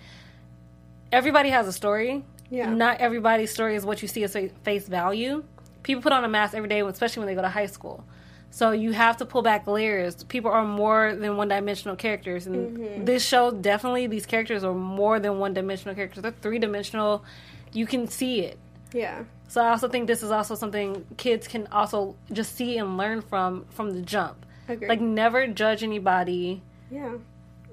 [1.13, 2.25] everybody has a story.
[2.51, 2.71] Yeah.
[2.71, 5.45] Not everybody's story is what you see as face value.
[5.83, 8.05] People put on a mask every day, especially when they go to high school.
[8.51, 10.25] So you have to pull back layers.
[10.25, 12.47] People are more than one dimensional characters.
[12.47, 13.05] And mm-hmm.
[13.05, 16.23] this show definitely these characters are more than one dimensional characters.
[16.23, 17.25] They're three dimensional.
[17.73, 18.59] You can see it.
[18.95, 22.97] yeah So I also think this is also something kids can also just see and
[22.97, 24.47] learn from from the jump.
[24.69, 24.89] Agreed.
[24.89, 27.17] Like never judge anybody yeah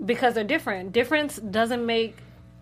[0.04, 0.92] because they're different.
[0.92, 2.18] Difference doesn't make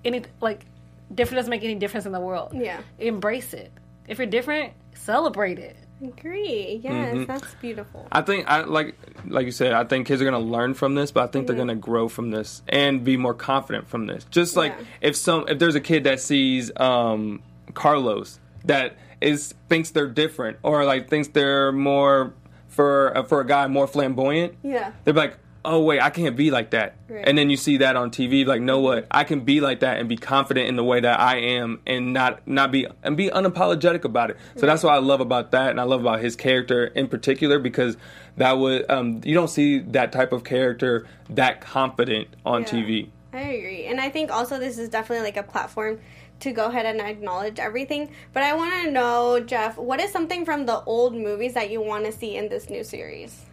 [0.06, 0.66] any like
[1.14, 2.52] different doesn't make any difference in the world.
[2.54, 3.72] yeah Embrace it.
[4.08, 5.76] If you're different, celebrate it.
[6.04, 8.96] agree yes that's beautiful I think I like
[9.28, 9.74] like you said.
[9.74, 12.32] I think kids are gonna learn from this, but I think they're gonna grow from
[12.32, 14.26] this and be more confident from this.
[14.32, 14.86] Just like Yeah.
[15.10, 17.42] if some if there's a kid that sees um,
[17.74, 22.34] Carlos that is thinks they're different or like thinks they're more
[22.68, 24.56] for uh, for a guy more flamboyant.
[24.64, 26.96] yeah They're like, oh wait, I can't be like that.
[27.08, 27.28] Right.
[27.28, 29.08] And then you see that on TV, like, know what?
[29.12, 32.14] I can be like that and be confident in the way that I am, and
[32.14, 34.38] not not be and be unapologetic about it.
[34.56, 37.60] So that's what I love about that, and I love about his character in particular
[37.60, 37.98] because
[38.38, 42.68] that would um, you don't see that type of character that confident on Yeah.
[42.68, 43.10] TV.
[43.34, 43.86] I agree.
[43.86, 46.00] And I think also this is definitely like a platform
[46.42, 48.10] to go ahead and acknowledge everything.
[48.34, 51.82] But I want to know, Jeff, what is something from the old movies that you
[51.82, 53.46] want to see in this new series?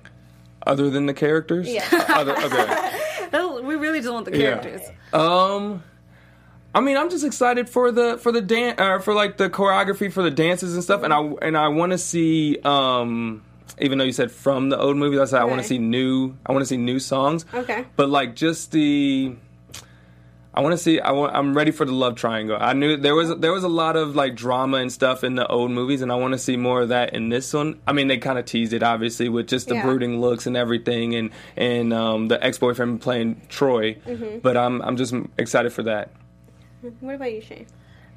[0.66, 1.86] Other than the characters, Yeah.
[2.08, 2.94] Other, okay.
[3.68, 4.58] We really just want the Yeah.
[4.58, 4.88] characters.
[5.12, 5.82] Um,
[6.74, 10.10] I mean, I'm just excited for the for the dance uh, for like the choreography
[10.12, 12.58] for the dances and stuff, and I and I want to see.
[12.64, 13.42] Um,
[13.80, 16.34] even though you said from the old movies, I said I want to see new.
[16.46, 17.44] I want to see new songs.
[17.52, 17.84] Okay.
[17.96, 19.36] But like just the.
[20.58, 20.98] I want to see.
[20.98, 21.36] I want.
[21.36, 22.56] I'm ready for the love triangle.
[22.60, 25.46] I knew there was there was a lot of like drama and stuff in the
[25.46, 27.78] old movies, and I want to see more of that in this one.
[27.86, 29.84] I mean, they kind of teased it obviously with just the Yeah.
[29.84, 33.94] brooding looks and everything, and and um, the ex boyfriend playing Troy.
[34.04, 34.38] Mm-hmm.
[34.40, 36.10] But I'm I'm just excited for that.
[36.98, 37.66] What about you, Shane?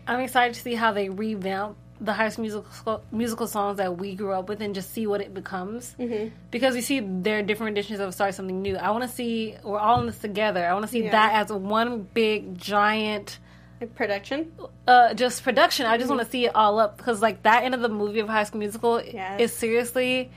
[0.07, 4.15] I'm excited to see how they revamp the High School musical musical songs that we
[4.15, 5.95] grew up with and just see what it becomes.
[5.99, 6.35] Mm-hmm.
[6.49, 8.75] Because we see their different editions of Start Something New.
[8.75, 10.65] I want to see we're all in this together.
[10.65, 11.11] I want to see Yeah.
[11.11, 13.37] that as one big giant.
[13.79, 14.51] Like production?
[14.87, 15.85] Uh, just production.
[15.85, 18.19] I just want to see it all up because, like, that end of the movie
[18.19, 19.39] of High School Musical Yes.
[19.41, 20.29] is seriously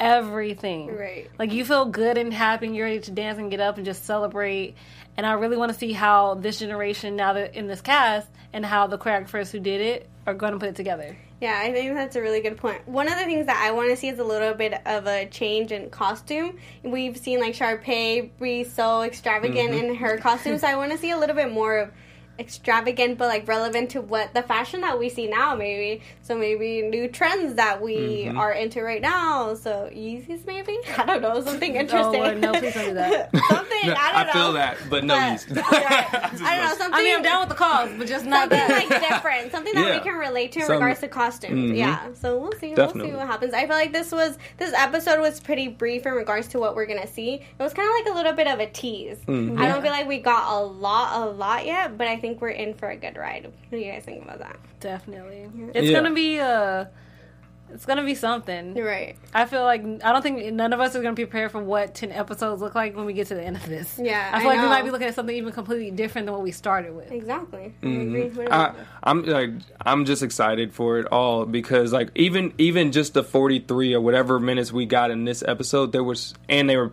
[0.00, 0.94] everything.
[0.94, 1.30] Right.
[1.38, 3.84] Like, you feel good and happy, and you're ready to dance and get up and
[3.84, 4.74] just celebrate.
[5.16, 8.64] And I really want to see how this generation, now that in this cast, and
[8.64, 11.16] how the choreographers who did it are going to put it together.
[11.40, 12.86] Yeah, I think that's a really good point.
[12.86, 15.26] One of the things that I want to see is a little bit of a
[15.26, 16.56] change in costume.
[16.84, 19.84] We've seen like Sharpay be so extravagant Mm-hmm.
[19.90, 21.90] in her costume, so I want to see a little bit more of
[22.42, 26.82] extravagant but like relevant to what the fashion that we see now maybe so maybe
[26.82, 28.38] new trends that we Mm-hmm.
[28.38, 32.52] are into right now so Yeezys maybe i don't know something Oh, interesting Lord, no,
[32.52, 33.30] please don't do that.
[33.48, 35.46] something No, i don't know I feel that, but no But- yeast.
[35.50, 36.30] yeah.
[36.42, 38.58] i don't know something I mean, I'm down with the cause, but just not something
[38.58, 38.88] that.
[38.90, 39.98] like different, something that Yeah.
[39.98, 41.72] we can relate to in Some- regards to costumes.
[41.72, 41.76] Mhm.
[41.76, 42.74] Yeah, so we'll see.
[42.74, 43.54] We'll see what happens.
[43.54, 46.86] I feel like this was this episode was pretty brief in regards to what we're
[46.86, 47.34] gonna see.
[47.34, 49.18] It was kind of like a little bit of a tease.
[49.26, 49.58] Mhm.
[49.60, 52.48] I don't feel like we got a lot, a lot yet, but I think we're
[52.50, 53.44] in for a good ride.
[53.44, 54.56] What do you guys think about that?
[54.80, 55.92] Definitely, it's Yeah.
[56.00, 56.86] gonna be uh
[57.72, 58.74] it's gonna be something.
[58.74, 59.16] Right.
[59.32, 61.94] I feel like I don't think none of us are gonna be prepared for what
[61.94, 63.98] ten episodes look like when we get to the end of this.
[64.02, 66.34] Yeah, I feel I like we might be looking at something even completely different than
[66.34, 67.10] what we started with.
[67.10, 67.72] Exactly.
[67.82, 68.14] I Mm-hmm.
[68.14, 68.28] agree.
[68.44, 68.84] What I, about you?
[69.04, 69.50] I'm like
[69.86, 74.38] I'm just excited for it all because like even even just the 43 or whatever
[74.38, 76.92] minutes we got in this episode there was and they were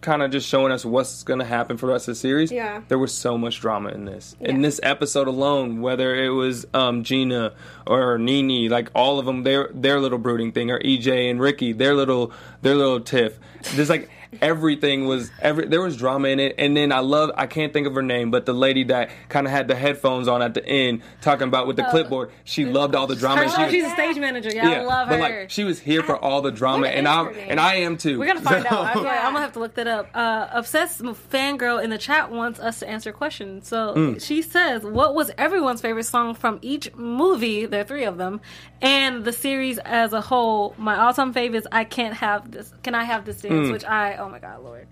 [0.00, 2.52] kind of just showing us what's going to happen for the rest of the series.
[2.52, 2.82] Yeah.
[2.88, 4.36] There was so much drama in this.
[4.40, 4.50] Yeah.
[4.50, 7.52] In this episode alone, whether it was um, Gina
[7.86, 11.72] or Nini, like all of them, their their little brooding thing, or EJ and Ricky,
[11.72, 12.32] their little
[12.62, 13.38] their little tiff.
[13.74, 14.08] There's like
[14.42, 17.86] everything was every there was drama in it and then i love i can't think
[17.86, 20.64] of her name but the lady that kind of had the headphones on at the
[20.66, 23.72] end talking about with the clipboard she loved all the drama Her, she oh, was,
[23.72, 24.50] she's a stage manager.
[24.54, 25.14] Yeah, I love her.
[25.18, 27.46] but like she was here for all the drama and i her name?
[27.50, 28.84] and i am too We're gonna find So- out.
[28.86, 30.08] I feel like I'm gonna have to look that up.
[30.14, 33.66] Uh, obsessed fangirl in the chat wants us to answer questions.
[33.68, 34.22] So Mm.
[34.22, 37.66] she says, "What was everyone's favorite song from each movie?
[37.66, 38.40] There are three of them,
[38.82, 40.74] and the series as a whole.
[40.78, 41.66] My all-time favorites.
[41.72, 42.72] I can't have this.
[42.82, 43.68] Can I have this dance?
[43.68, 43.72] Mm.
[43.72, 44.17] Which I.
[44.18, 44.86] Oh my god, Lord.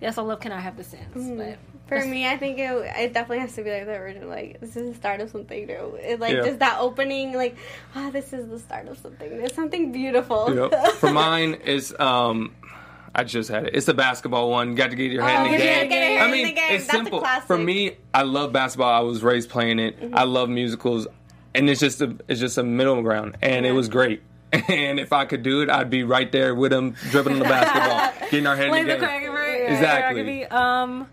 [0.00, 0.40] Yes, I love.
[0.40, 1.14] Can I have the dance?
[1.14, 1.36] Mm-hmm.
[1.36, 4.28] But For me, I think it, it definitely has to be like the original.
[4.30, 5.98] Like this is the start of something new.
[6.00, 6.42] It, like Yeah.
[6.44, 7.34] just that opening.
[7.34, 7.56] Like
[7.94, 9.28] ah, this is the start of something.
[9.28, 10.54] There's something beautiful.
[10.54, 10.92] Yep.
[10.94, 12.54] For mine is um
[13.14, 13.74] I just had it.
[13.74, 14.70] It's the basketball one.
[14.70, 16.16] You got to get your head Oh, in the get game.
[16.16, 16.74] get I mean, the game.
[16.74, 17.18] it's That's a simple.
[17.20, 17.46] classic.
[17.48, 18.88] For me, I love basketball.
[18.94, 19.96] I was raised playing it.
[20.12, 21.08] I love musicals,
[21.54, 24.22] and it's just a it's just a middle ground, and it was great.
[24.68, 28.28] And if I could do it, I'd be right there with them, dribbling the basketball,
[28.30, 30.44] getting our head in Like the the Exactly.
[30.46, 31.08] Um,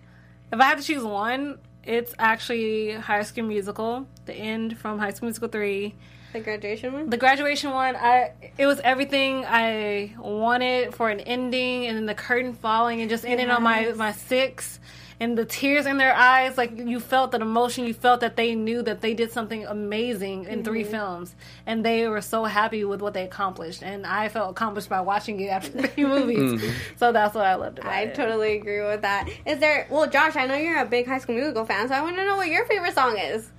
[0.51, 4.07] if I had to choose one, it's actually High School Musical.
[4.25, 5.95] The end from High School Musical three.
[6.33, 7.09] The graduation one.
[7.09, 12.15] The graduation one, I it was everything I wanted for an ending, and then the
[12.15, 14.79] curtain falling and just ending on my my six,
[15.19, 16.57] and the tears in their eyes.
[16.57, 20.45] Like you felt that emotion, you felt that they knew that they did something amazing
[20.45, 24.51] in three films, and they were so happy with what they accomplished, and I felt
[24.51, 26.61] accomplished by watching it after three movies.
[26.97, 28.15] So that's what I loved about I it.
[28.15, 29.27] totally agree with that.
[29.45, 29.87] Is there?
[29.89, 32.25] Well, Josh, I know you're a big High School Musical fan, so I want to
[32.25, 33.49] know what your favorite song is.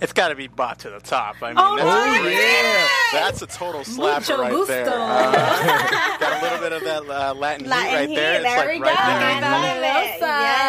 [0.00, 1.36] It's got to be Bop to the top.
[1.40, 2.34] I mean, Oh, that's, my great.
[2.34, 2.90] God.
[3.12, 4.66] that's a total slapper Mucho right gusto.
[4.66, 4.86] there.
[4.90, 8.34] Uh, got a little bit of that uh, Latin, Latin heat right heat, there.
[8.34, 9.02] It's there like we right go.
[9.06, 9.30] there.
[9.30, 9.80] I love it.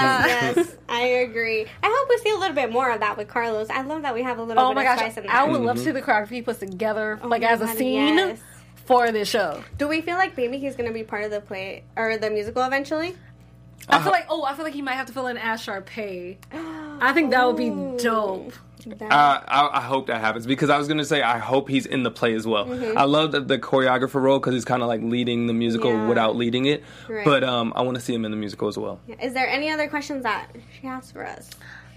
[0.05, 1.65] Yes, yes, I agree.
[1.83, 3.69] I hope we see a little bit more of that with Carlos.
[3.69, 5.35] I love that we have a little Oh bit my of gosh, spice in that.
[5.35, 5.85] I would love to mm-hmm.
[5.85, 8.39] see the choreography he puts together, oh like my as a scene yes.
[8.85, 9.63] for this show.
[9.77, 12.63] Do we feel like maybe he's gonna be part of the play or the musical
[12.63, 13.15] eventually?
[13.87, 14.09] I feel uh-huh.
[14.11, 16.37] like oh, I feel like he might have to fill in as Sharpay.
[17.01, 17.69] I think that would be
[18.01, 18.53] dope.
[18.85, 21.85] That- Uh, I, I hope that happens because I was gonna say I hope he's
[21.85, 22.65] in the play as well.
[22.65, 22.97] Mm-hmm.
[22.97, 26.07] I love the, the choreographer role because he's kind of like leading the musical Yeah.
[26.07, 26.83] without leading it.
[27.09, 27.25] Right.
[27.25, 28.99] But um, I want to see him in the musical as well.
[29.21, 31.49] Is there any other questions that she has for us?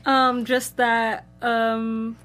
[0.07, 2.17] Um, just that um.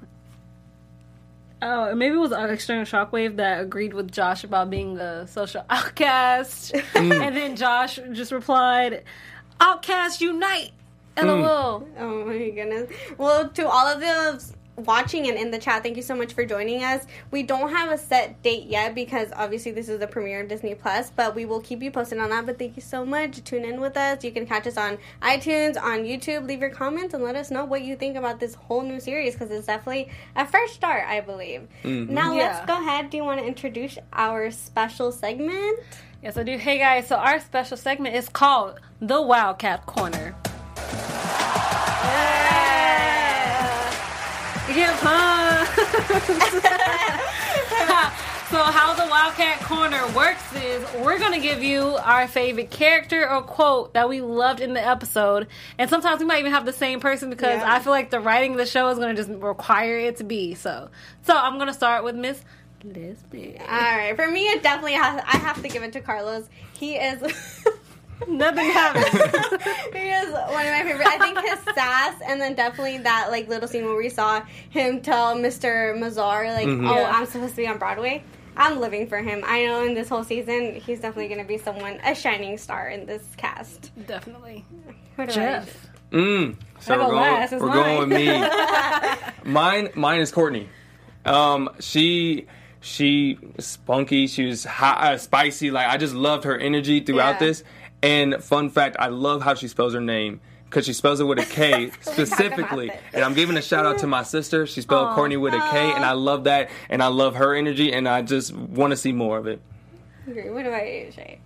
[1.62, 5.64] Oh, maybe it was an external shockwave that agreed with Josh about being a social
[5.70, 9.02] outcast, and then Josh just replied,
[9.60, 10.72] "Outcast unite!"
[11.16, 11.42] Mm.
[11.42, 11.88] LOL.
[11.98, 12.90] Oh my goodness.
[13.18, 16.44] Well, to all of those watching and in the chat, thank you so much for
[16.44, 17.06] joining us.
[17.30, 20.74] We don't have a set date yet because obviously this is the premiere of Disney
[20.74, 22.46] Plus, but we will keep you posted on that.
[22.46, 23.44] But thank you so much.
[23.44, 24.24] Tune in with us.
[24.24, 26.48] You can catch us on iTunes, on YouTube.
[26.48, 29.34] Leave your comments and let us know what you think about this whole new series
[29.34, 31.68] because it's definitely a fresh start, I believe.
[31.84, 32.12] Mm-hmm.
[32.12, 32.42] Now Yeah.
[32.42, 33.10] let's go ahead.
[33.10, 35.78] Do you want to introduce our special segment?
[36.20, 36.56] Yes, I do.
[36.56, 40.23] Hey guys, so our special segment is called the Wildcat Corner.
[48.50, 53.42] So how the Wildcat Corner works is we're gonna give you our favorite character or
[53.42, 57.00] quote that we loved in the episode, and sometimes we might even have the same
[57.00, 57.74] person because Yeah.
[57.74, 60.54] I feel like the writing of the show is gonna just require it to be
[60.54, 60.88] so.
[61.22, 62.44] So I'm gonna start with Miss
[62.84, 63.60] Lisbeth.
[63.62, 65.20] All right, for me, it definitely has.
[65.26, 66.48] I have to give it to Carlos.
[66.74, 67.22] He is.
[68.28, 69.06] Nothing happens.
[69.92, 71.06] he is one of my favorite.
[71.06, 75.00] I think his sass, and then definitely that like little scene where we saw him
[75.00, 75.94] tell Mr.
[75.98, 76.86] Mazzara like, Mm-hmm.
[76.88, 77.12] "Oh, Yeah.
[77.14, 78.22] I'm supposed to be on Broadway."
[78.56, 79.42] I'm living for him.
[79.44, 82.88] I know in this whole season, he's definitely going to be someone, a shining star
[82.88, 83.90] in this cast.
[84.06, 84.64] Definitely.
[85.16, 85.88] Who do I- Jeff.
[86.12, 86.54] Mm.
[86.78, 88.42] So we're going, we're going with mine.
[89.44, 89.50] me.
[89.52, 90.68] mine, mine is Courtney.
[91.24, 92.46] Um, she,
[92.80, 94.28] she was spunky.
[94.28, 95.72] She was hot, uh, spicy.
[95.72, 97.46] Like I just loved her energy throughout Yeah.
[97.48, 97.64] this.
[98.04, 101.38] And fun fact, I love how she spells her name because she spells it with
[101.38, 102.90] a K specifically.
[103.12, 104.66] And I'm giving a shout out to my sister.
[104.66, 106.70] She spelled Courtney with a K, and I love that.
[106.88, 109.60] And I love her energy, and I just want to see more of it.
[110.26, 110.50] Agree.
[110.50, 111.38] What do I say?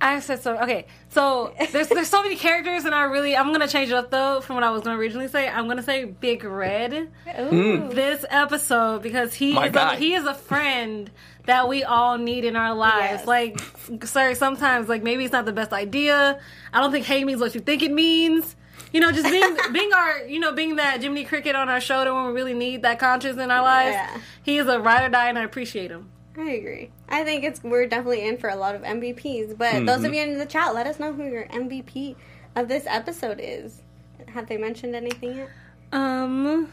[0.00, 0.58] I said so.
[0.58, 4.10] Okay, so there's there's so many characters, and I really I'm gonna change it up
[4.10, 5.48] though from what I was gonna originally say.
[5.48, 7.76] I'm gonna say Big Red Ooh.
[7.78, 7.88] Hmm.
[7.88, 9.94] this episode because he My is guy.
[9.94, 11.10] a, he is a friend
[11.46, 13.20] that we all need in our lives.
[13.20, 13.26] Yes.
[13.26, 13.60] Like,
[14.04, 16.40] sorry, sometimes like maybe it's not the best idea.
[16.72, 18.56] I don't think hate means what you think it means.
[18.92, 22.14] You know, just being being our you know being that Jiminy Cricket on our shoulder
[22.14, 23.94] when we really need that conscience in our lives.
[23.94, 24.20] Yeah.
[24.42, 26.10] He is a ride or die, and I appreciate him.
[26.36, 26.90] I agree.
[27.08, 29.56] I think it's we're definitely in for a lot of MVPs.
[29.56, 32.16] But those of you in the chat, let us know who your MVP
[32.56, 33.82] of this episode is.
[34.28, 35.50] Have they mentioned anything yet?
[35.92, 36.72] Um,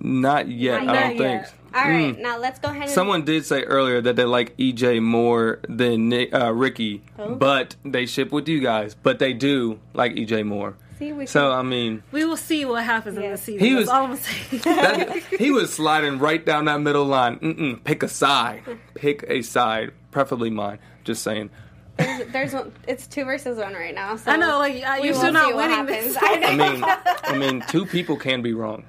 [0.00, 1.48] Not yet, Not I don't yet.
[1.48, 1.54] think.
[1.74, 5.02] All right, now let's go ahead and Someone did say earlier that they like EJ
[5.02, 7.34] more than Nick, uh, Ricky, Oh.
[7.34, 8.94] but they ship with you guys.
[8.94, 10.76] But they do like EJ more.
[10.98, 11.12] see.
[11.12, 13.66] We So I mean, we will see what happens in the season.
[13.66, 14.16] He was- all I'm
[14.64, 17.38] that, he was sliding right down that middle line.
[17.40, 18.62] Mm-mm, pick a side.
[18.94, 20.78] Pick a side, preferably mine.
[21.04, 21.50] Just saying.
[21.98, 24.16] there's, there's one, it's two versus one right now.
[24.16, 26.42] So I know, like uh, you're still not winning this, I.
[26.44, 26.84] I mean,
[27.24, 28.84] I mean, two people can be wrong.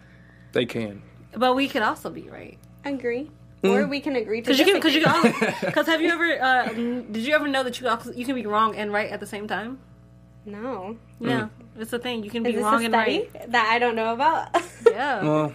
[0.52, 1.02] They can.
[1.34, 2.58] but we could also be right.
[2.86, 3.30] agree,
[3.64, 3.70] Mm.
[3.76, 6.42] or we can agree to Because you can, because you can, because have you ever,
[6.42, 9.10] uh, mm, did you ever know that you also, you can be wrong and right
[9.12, 9.80] at the same time?
[10.46, 10.96] no.
[11.20, 12.24] Yeah, it's a thing.
[12.24, 13.52] You can Is be this wrong a and study right.
[13.52, 14.56] that I don't know about?
[14.90, 15.54] Yeah, Well,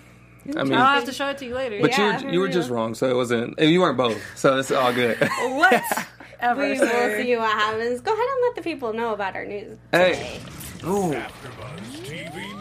[0.54, 1.78] I mean, I'll have to show it to you later.
[1.80, 2.94] but Yeah, you were, you were just wrong.
[2.94, 3.58] So it wasn't.
[3.58, 4.20] You weren't both.
[4.36, 5.16] So it's all good.
[5.40, 5.82] what?
[6.40, 7.22] Ever, we will sir.
[7.22, 8.02] see what happens.
[8.02, 9.78] Go ahead and let the people know about our news.
[9.92, 10.38] Hey.
[10.84, 11.16] Ooh.
[12.04, 12.53] TV News.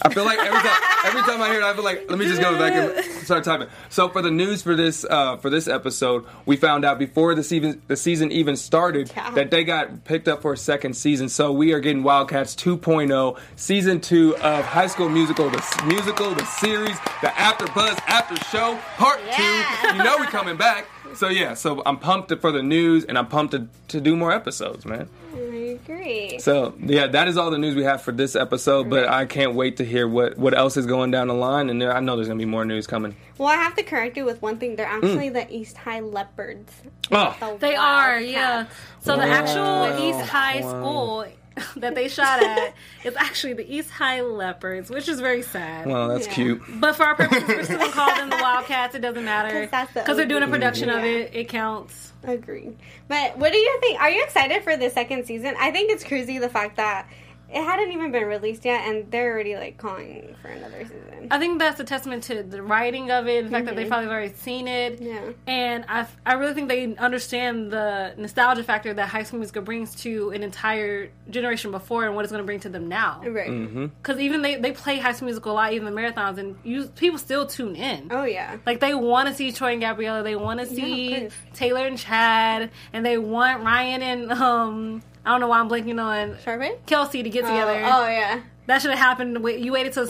[0.00, 2.24] I feel like every time, every time I hear it, I feel like let me
[2.26, 3.68] just go back and start typing.
[3.90, 7.42] So for the news for this uh, for this episode, we found out before the
[7.42, 9.30] season the season even started Yeah.
[9.32, 11.28] that they got picked up for a second season.
[11.28, 16.44] So we are getting Wildcats 2.0, season two of High School Musical, the musical, the
[16.46, 19.36] series, the AfterBuzz After Show Part Yeah.
[19.36, 19.96] Two.
[19.98, 20.86] You know we're coming back.
[21.14, 24.32] So yeah, so I'm pumped for the news and I'm pumped to, to do more
[24.32, 25.08] episodes, man.
[25.34, 25.38] I
[25.82, 26.38] agree.
[26.38, 28.90] So yeah, that is all the news we have for this episode.
[28.90, 31.80] But I can't wait to hear what what else is going down the line, and
[31.80, 33.16] there, I know there's gonna be more news coming.
[33.38, 34.76] Well, I have to correct you with one thing.
[34.76, 35.02] They're mm.
[35.02, 36.72] actually the East High Leopards.
[37.10, 38.32] Oh, The They are, Wildcats.
[38.32, 38.66] yeah.
[39.00, 40.70] So the actual East High Wow.
[40.70, 41.26] School
[41.76, 45.86] that they shot at is actually the East High Leopards, which is very sad.
[45.86, 46.34] well, that's Yeah.
[46.34, 46.62] cute.
[46.80, 48.94] But for our purposes, we're still gonna call them the Wildcats.
[48.94, 50.52] It doesn't matter 'Cause that's the because they're doing a OG.
[50.52, 51.30] production of it.
[51.34, 52.12] It counts.
[52.24, 52.76] Agreed.
[53.08, 54.00] But what do you think?
[54.00, 55.54] Are you excited for the second season?
[55.58, 57.06] I think it's crazy the fact that
[57.52, 61.28] it hadn't even been released yet, and they're already like calling for another season.
[61.30, 64.06] I think that's a testament to the writing of it, the fact that they probably
[64.06, 65.00] have already seen it.
[65.00, 65.32] Yeah.
[65.46, 69.94] And I, I really think they understand the nostalgia factor that High School Musical brings
[69.96, 73.20] to an entire generation before and what it's going to bring to them now.
[73.24, 73.50] Right.
[73.50, 73.86] Mm-hmm.
[73.86, 76.86] Because even they, they play High School Musical a lot, even the marathons, and you,
[76.86, 78.08] people still tune in.
[78.10, 78.56] Oh yeah.
[78.64, 81.32] Like they want to see Troy and Gabriella, they want to see course.
[81.54, 86.00] Taylor and Chad, and they want Ryan and um I don't know why I'm blanking
[86.02, 86.78] on Sharpay?
[86.86, 87.80] Kelsi to get Oh, together.
[87.84, 88.40] oh yeah.
[88.66, 89.42] That should have happened.
[89.42, 90.08] Wait, You waited till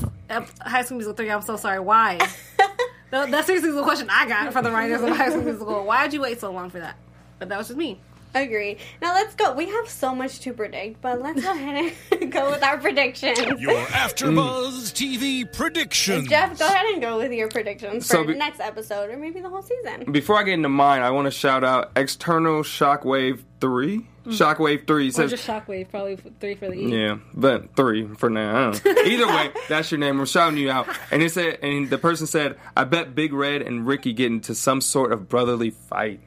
[0.60, 1.30] High School Musical three.
[1.30, 1.80] I'm so sorry.
[1.80, 2.18] Why?
[3.10, 5.84] That- That's seriously the question I got from the writers of High School Musical.
[5.84, 6.96] Why did you wait so long for that?
[7.38, 8.00] But that was just me.
[8.34, 8.78] Agree.
[9.00, 9.52] Now let's go.
[9.52, 13.38] We have so much to predict, but let's go ahead and go with our predictions.
[13.60, 16.28] Your AfterBuzz TV predictions.
[16.28, 19.40] Jeff, go ahead and go with your predictions for So be- next episode or maybe
[19.40, 20.10] the whole season.
[20.12, 24.06] Before I get into mine, I want to shout out External Shockwave Three.
[24.24, 24.30] Hmm.
[24.30, 25.30] Shockwave Three Or says.
[25.32, 27.02] just Shockwave, probably three for the E.
[27.02, 28.70] Yeah, but three for now.
[28.70, 29.02] I don't know.
[29.02, 30.18] Either way, that's your name.
[30.20, 30.88] I'm shouting you out.
[31.10, 34.54] And it said, and the person said, "I bet Big Red and Ricky get into
[34.54, 36.20] some sort of brotherly fight."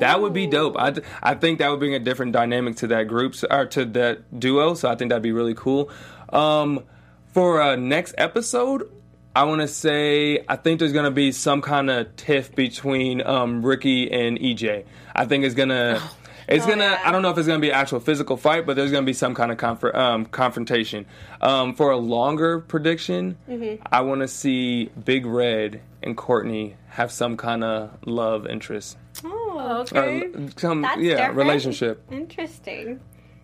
[0.00, 0.76] That would be dope.
[0.78, 4.38] I, I think that would bring a different dynamic to that group or to that
[4.38, 4.74] duo.
[4.74, 5.90] So I think that'd be really cool.
[6.28, 6.84] Um,
[7.32, 8.90] for uh, next episode,
[9.34, 13.64] I want to say I think there's gonna be some kind of tiff between um,
[13.64, 14.84] Ricky and EJ.
[15.14, 16.02] I think it's gonna.
[16.48, 16.84] It's Oh, gonna.
[16.84, 17.00] yeah.
[17.04, 19.12] I don't know if it's gonna be an actual physical fight, but there's gonna be
[19.12, 21.06] some kind of confer- um, confrontation.
[21.40, 23.82] Um, for a longer prediction, Mm-hmm.
[23.90, 28.96] I want to see Big Red and Courtney have some kind of love interest.
[29.24, 30.24] Oh, Okay.
[30.32, 31.36] Uh, some That's yeah different.
[31.36, 32.02] relationship.
[32.12, 33.00] Interesting.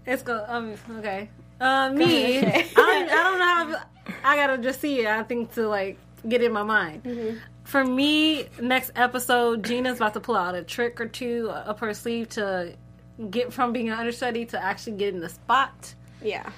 [0.06, 0.44] It's go.
[0.48, 1.28] Um, okay.
[1.60, 2.38] Uh, me.
[2.38, 3.82] I, don't, I don't know how.
[4.24, 5.06] I gotta just see it.
[5.06, 5.98] I think to like
[6.28, 7.04] get in my mind.
[7.04, 7.38] Mm-hmm.
[7.64, 11.94] For me, next episode, Gina's about to pull out a trick or two up her
[11.94, 12.74] sleeve to
[13.30, 15.94] get from being an understudy to actually get in the spot.
[16.22, 16.50] Yeah.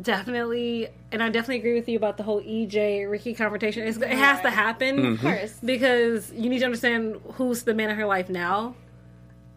[0.00, 3.86] Definitely, and I definitely agree with you about the whole EJ Ricky confrontation.
[3.86, 5.12] It's, it has to happen mm-hmm.
[5.14, 5.58] Of course.
[5.64, 8.74] because you need to understand who's the man in her life now.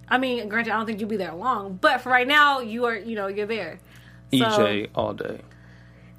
[0.07, 2.85] I mean, granted, I don't think you'll be there long, but for right now, you
[2.85, 2.95] are.
[2.95, 3.79] You know, you're there.
[4.31, 5.41] EJ E all day.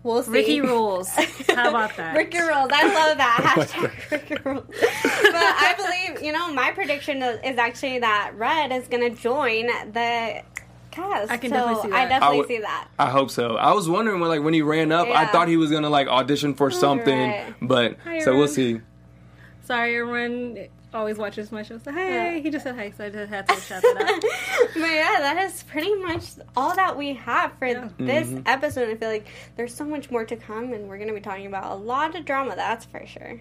[0.03, 0.31] We'll see.
[0.31, 1.09] Ricky rules.
[1.49, 2.17] How about that?
[2.17, 2.71] Ricky rules.
[2.73, 4.65] I love that hashtag Ricky rules.
[4.67, 9.21] But I believe you know my prediction is is actually that Red is going to
[9.23, 10.43] join the
[10.91, 11.31] cast.
[11.31, 12.09] I can so definitely see I that.
[12.09, 12.89] definitely I would- see that.
[12.99, 13.57] I hope so.
[13.57, 16.09] I was wondering when like when he ran up, I thought he was gonna like
[16.09, 17.55] audition for something, Right.
[17.61, 18.81] but Hi, so we'll see.
[19.65, 21.79] Sorry, everyone always watches my show.
[21.79, 24.25] So hey, he just said hi, so I just had to shout that out.
[24.75, 26.25] But yeah, that is pretty much
[26.57, 27.69] all that we have for
[27.99, 28.43] this Mm-hmm.
[28.47, 28.89] episode.
[28.91, 29.27] I feel like
[29.57, 32.15] there's so much more to come, and we're going to be talking about a lot
[32.17, 32.55] of drama.
[32.57, 33.41] That's for sure.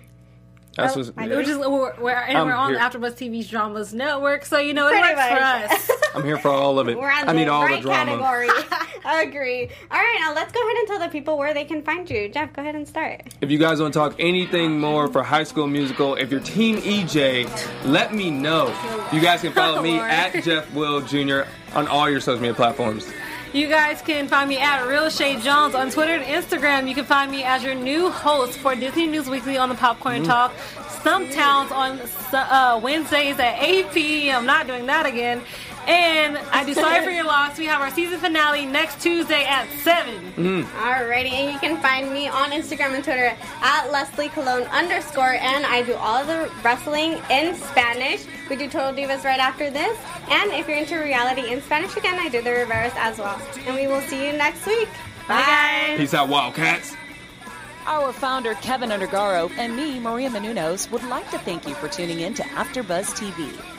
[0.75, 1.35] That's what's, I yeah.
[1.37, 2.79] Which is we're, we're, and we're on here.
[2.79, 6.01] AfterBuzz TV's Dramas Network, so you know it Pretty works for us.
[6.15, 6.97] I'm here for all of it.
[6.97, 8.17] We're on I the need all right the drama.
[8.17, 8.49] category.
[9.03, 9.69] I agree.
[9.91, 12.29] All right, now let's go ahead and tell the people where they can find you.
[12.29, 13.23] Jeff, go ahead and start.
[13.41, 16.77] If you guys want to talk anything more for High School Musical, if you're Team
[16.77, 17.49] EJ,
[17.85, 18.67] let me know.
[19.11, 21.41] You guys can follow me at Jeff Will Jr.
[21.73, 23.11] on all your social media platforms.
[23.51, 26.87] You guys can find me at Real Chae Jones on Twitter and Instagram.
[26.87, 30.23] You can find me as your new host for Disney News Weekly on the Popcorn
[30.23, 30.53] Talk.
[31.01, 31.99] Some towns on
[32.31, 34.45] uh, Wednesdays at 8 p.m.
[34.45, 35.41] Not doing that again.
[35.87, 37.57] And I do Sorry for Your Loss.
[37.57, 40.13] We have our season finale next Tuesday at 7.
[40.13, 40.77] Mm-hmm.
[40.77, 45.65] Alrighty, and you can find me on Instagram and Twitter at Leslie Colon underscore, and
[45.65, 48.25] I do all the wrestling in Spanish.
[48.49, 49.97] We do Total Divas right after this,
[50.29, 53.41] and if you're into reality in Spanish again, I do the Riveras as well.
[53.65, 54.89] And we will see you next week.
[55.27, 55.97] Bye, guys.
[55.97, 56.95] Peace out, Wildcats.
[57.85, 62.19] Our founder, Kevin Undergaro, and me, Maria Menounos, would like to thank you for tuning
[62.19, 63.78] in to AfterBuzz TV.